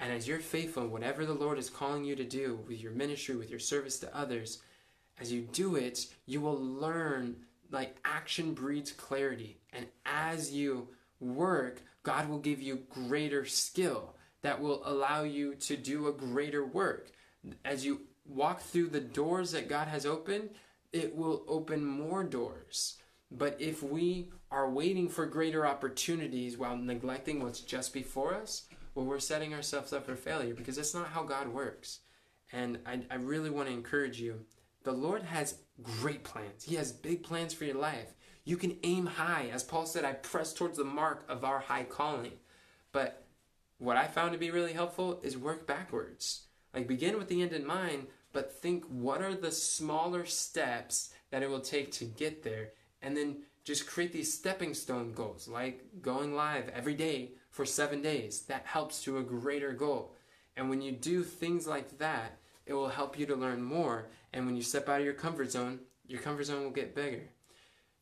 And 0.00 0.12
as 0.12 0.28
you're 0.28 0.40
faithful 0.40 0.84
in 0.84 0.90
whatever 0.90 1.24
the 1.24 1.34
Lord 1.34 1.58
is 1.58 1.70
calling 1.70 2.04
you 2.04 2.16
to 2.16 2.24
do 2.24 2.60
with 2.68 2.80
your 2.80 2.92
ministry, 2.92 3.36
with 3.36 3.50
your 3.50 3.58
service 3.58 3.98
to 4.00 4.16
others, 4.16 4.60
as 5.20 5.32
you 5.32 5.42
do 5.52 5.76
it, 5.76 6.06
you 6.26 6.40
will 6.40 6.60
learn 6.60 7.36
like 7.70 7.96
action 8.04 8.54
breeds 8.54 8.92
clarity. 8.92 9.58
And 9.72 9.86
as 10.06 10.52
you 10.52 10.88
work, 11.20 11.82
God 12.02 12.28
will 12.28 12.38
give 12.38 12.60
you 12.60 12.82
greater 12.90 13.44
skill 13.44 14.14
that 14.42 14.60
will 14.60 14.82
allow 14.84 15.22
you 15.22 15.54
to 15.54 15.76
do 15.76 16.06
a 16.06 16.12
greater 16.12 16.64
work. 16.64 17.10
As 17.64 17.84
you 17.84 18.02
walk 18.26 18.60
through 18.60 18.88
the 18.88 19.00
doors 19.00 19.52
that 19.52 19.68
God 19.68 19.88
has 19.88 20.04
opened, 20.04 20.50
it 20.94 21.14
will 21.14 21.44
open 21.48 21.84
more 21.84 22.22
doors. 22.22 22.96
But 23.30 23.60
if 23.60 23.82
we 23.82 24.30
are 24.50 24.70
waiting 24.70 25.08
for 25.08 25.26
greater 25.26 25.66
opportunities 25.66 26.56
while 26.56 26.76
neglecting 26.76 27.42
what's 27.42 27.60
just 27.60 27.92
before 27.92 28.32
us, 28.34 28.66
well, 28.94 29.04
we're 29.04 29.18
setting 29.18 29.52
ourselves 29.52 29.92
up 29.92 30.06
for 30.06 30.14
failure 30.14 30.54
because 30.54 30.76
that's 30.76 30.94
not 30.94 31.08
how 31.08 31.24
God 31.24 31.48
works. 31.48 32.00
And 32.52 32.78
I, 32.86 33.00
I 33.10 33.16
really 33.16 33.50
want 33.50 33.68
to 33.68 33.74
encourage 33.74 34.20
you. 34.20 34.44
The 34.84 34.92
Lord 34.92 35.22
has 35.24 35.58
great 35.82 36.22
plans. 36.22 36.62
He 36.62 36.76
has 36.76 36.92
big 36.92 37.24
plans 37.24 37.52
for 37.52 37.64
your 37.64 37.76
life. 37.76 38.14
You 38.44 38.56
can 38.56 38.76
aim 38.84 39.06
high. 39.06 39.48
As 39.52 39.64
Paul 39.64 39.86
said, 39.86 40.04
I 40.04 40.12
press 40.12 40.52
towards 40.52 40.78
the 40.78 40.84
mark 40.84 41.24
of 41.28 41.42
our 41.42 41.58
high 41.58 41.84
calling. 41.84 42.32
But 42.92 43.24
what 43.78 43.96
I 43.96 44.06
found 44.06 44.32
to 44.32 44.38
be 44.38 44.52
really 44.52 44.74
helpful 44.74 45.18
is 45.24 45.36
work 45.36 45.66
backwards. 45.66 46.42
Like 46.72 46.86
begin 46.86 47.18
with 47.18 47.28
the 47.28 47.42
end 47.42 47.52
in 47.52 47.66
mind, 47.66 48.06
but 48.34 48.52
think 48.52 48.84
what 48.86 49.22
are 49.22 49.34
the 49.34 49.50
smaller 49.50 50.26
steps 50.26 51.14
that 51.30 51.42
it 51.42 51.48
will 51.48 51.60
take 51.60 51.90
to 51.92 52.04
get 52.04 52.42
there, 52.42 52.72
and 53.00 53.16
then 53.16 53.38
just 53.64 53.86
create 53.86 54.12
these 54.12 54.32
stepping 54.32 54.74
stone 54.74 55.12
goals, 55.12 55.48
like 55.48 55.86
going 56.02 56.34
live 56.34 56.68
every 56.68 56.94
day 56.94 57.30
for 57.50 57.64
seven 57.64 58.02
days. 58.02 58.42
That 58.42 58.66
helps 58.66 59.02
to 59.04 59.16
a 59.16 59.22
greater 59.22 59.72
goal. 59.72 60.12
And 60.56 60.68
when 60.68 60.82
you 60.82 60.92
do 60.92 61.22
things 61.22 61.66
like 61.66 61.98
that, 61.98 62.38
it 62.66 62.74
will 62.74 62.88
help 62.88 63.18
you 63.18 63.24
to 63.26 63.34
learn 63.36 63.62
more. 63.62 64.10
And 64.32 64.44
when 64.44 64.56
you 64.56 64.62
step 64.62 64.88
out 64.88 65.00
of 65.00 65.04
your 65.04 65.14
comfort 65.14 65.50
zone, 65.50 65.80
your 66.06 66.20
comfort 66.20 66.44
zone 66.44 66.62
will 66.62 66.70
get 66.70 66.94
bigger. 66.94 67.30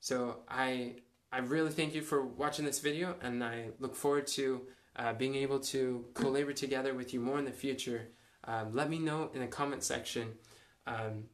So 0.00 0.38
I 0.48 0.96
I 1.30 1.38
really 1.38 1.70
thank 1.70 1.94
you 1.94 2.02
for 2.02 2.26
watching 2.26 2.64
this 2.64 2.80
video, 2.80 3.16
and 3.22 3.42
I 3.42 3.68
look 3.78 3.94
forward 3.94 4.26
to 4.28 4.62
uh, 4.96 5.12
being 5.14 5.34
able 5.36 5.60
to 5.60 6.04
co-labor 6.12 6.52
together 6.52 6.92
with 6.92 7.14
you 7.14 7.20
more 7.20 7.38
in 7.38 7.46
the 7.46 7.52
future. 7.52 8.08
Um, 8.44 8.74
let 8.74 8.90
me 8.90 8.98
know 8.98 9.30
in 9.34 9.40
the 9.40 9.46
comment 9.46 9.82
section 9.82 10.32
um, 10.86 11.24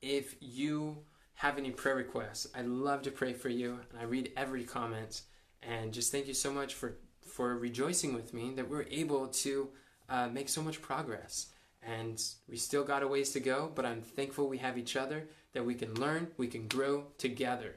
if 0.00 0.36
you 0.40 0.98
have 1.34 1.58
any 1.58 1.70
prayer 1.70 1.96
requests. 1.96 2.46
I 2.54 2.62
love 2.62 3.02
to 3.02 3.10
pray 3.10 3.32
for 3.32 3.48
you, 3.48 3.80
and 3.90 4.00
I 4.00 4.04
read 4.04 4.32
every 4.36 4.64
comment. 4.64 5.22
And 5.62 5.92
just 5.92 6.12
thank 6.12 6.26
you 6.26 6.34
so 6.34 6.52
much 6.52 6.74
for 6.74 6.96
for 7.26 7.58
rejoicing 7.58 8.14
with 8.14 8.32
me 8.32 8.52
that 8.54 8.68
we're 8.68 8.86
able 8.90 9.28
to 9.28 9.68
uh, 10.08 10.28
make 10.28 10.48
so 10.48 10.62
much 10.62 10.80
progress. 10.80 11.48
And 11.82 12.22
we 12.48 12.56
still 12.56 12.82
got 12.82 13.02
a 13.02 13.08
ways 13.08 13.32
to 13.32 13.40
go, 13.40 13.70
but 13.74 13.84
I'm 13.84 14.00
thankful 14.00 14.48
we 14.48 14.58
have 14.58 14.78
each 14.78 14.96
other 14.96 15.28
that 15.52 15.64
we 15.64 15.74
can 15.74 15.94
learn, 15.94 16.28
we 16.36 16.46
can 16.46 16.66
grow 16.66 17.04
together. 17.18 17.76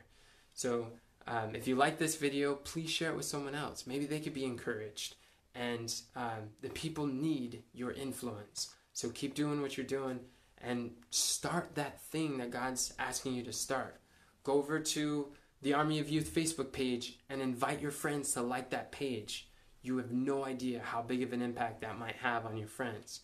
So 0.54 0.88
um, 1.28 1.56
if 1.56 1.68
you 1.68 1.76
like 1.76 1.98
this 1.98 2.15
video, 2.15 2.56
please 2.56 2.89
share 2.89 3.12
it 3.12 3.18
with 3.18 3.26
someone 3.26 3.54
else. 3.54 3.86
Maybe 3.86 4.06
they 4.06 4.20
could 4.20 4.34
be 4.34 4.46
encouraged. 4.46 5.15
And 5.56 5.94
um, 6.16 6.50
the 6.62 6.70
people 6.70 7.06
need 7.06 7.64
your 7.74 7.92
influence. 7.92 8.74
So 8.94 9.10
keep 9.10 9.34
doing 9.34 9.62
what 9.62 9.78
you're 9.78 9.86
doing 9.86 10.20
and 10.62 10.92
start 11.10 11.76
that 11.76 12.02
thing 12.02 12.38
that 12.38 12.52
God's 12.52 12.94
asking 13.00 13.34
you 13.34 13.44
to 13.44 13.54
start. 13.54 14.00
Go 14.44 14.54
over 14.54 14.80
to 14.80 15.28
the 15.62 15.74
Army 15.74 16.00
of 16.00 16.10
Youth 16.10 16.34
Facebook 16.34 16.72
page 16.72 17.20
and 17.30 17.42
invite 17.42 17.82
your 17.82 17.92
friends 17.92 18.34
to 18.34 18.42
like 18.42 18.70
that 18.70 18.92
page. 18.92 19.50
You 19.82 19.98
have 19.98 20.12
no 20.12 20.46
idea 20.46 20.82
how 20.84 21.02
big 21.02 21.24
of 21.24 21.34
an 21.34 21.42
impact 21.42 21.82
that 21.82 21.98
might 21.98 22.18
have 22.18 22.46
on 22.46 22.58
your 22.58 22.68
friends. 22.68 23.22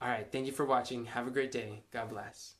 All 0.00 0.08
right, 0.08 0.26
thank 0.30 0.46
you 0.46 0.52
for 0.52 0.64
watching. 0.64 1.04
Have 1.06 1.26
a 1.26 1.30
great 1.30 1.52
day. 1.52 1.82
God 1.92 2.10
bless. 2.10 2.54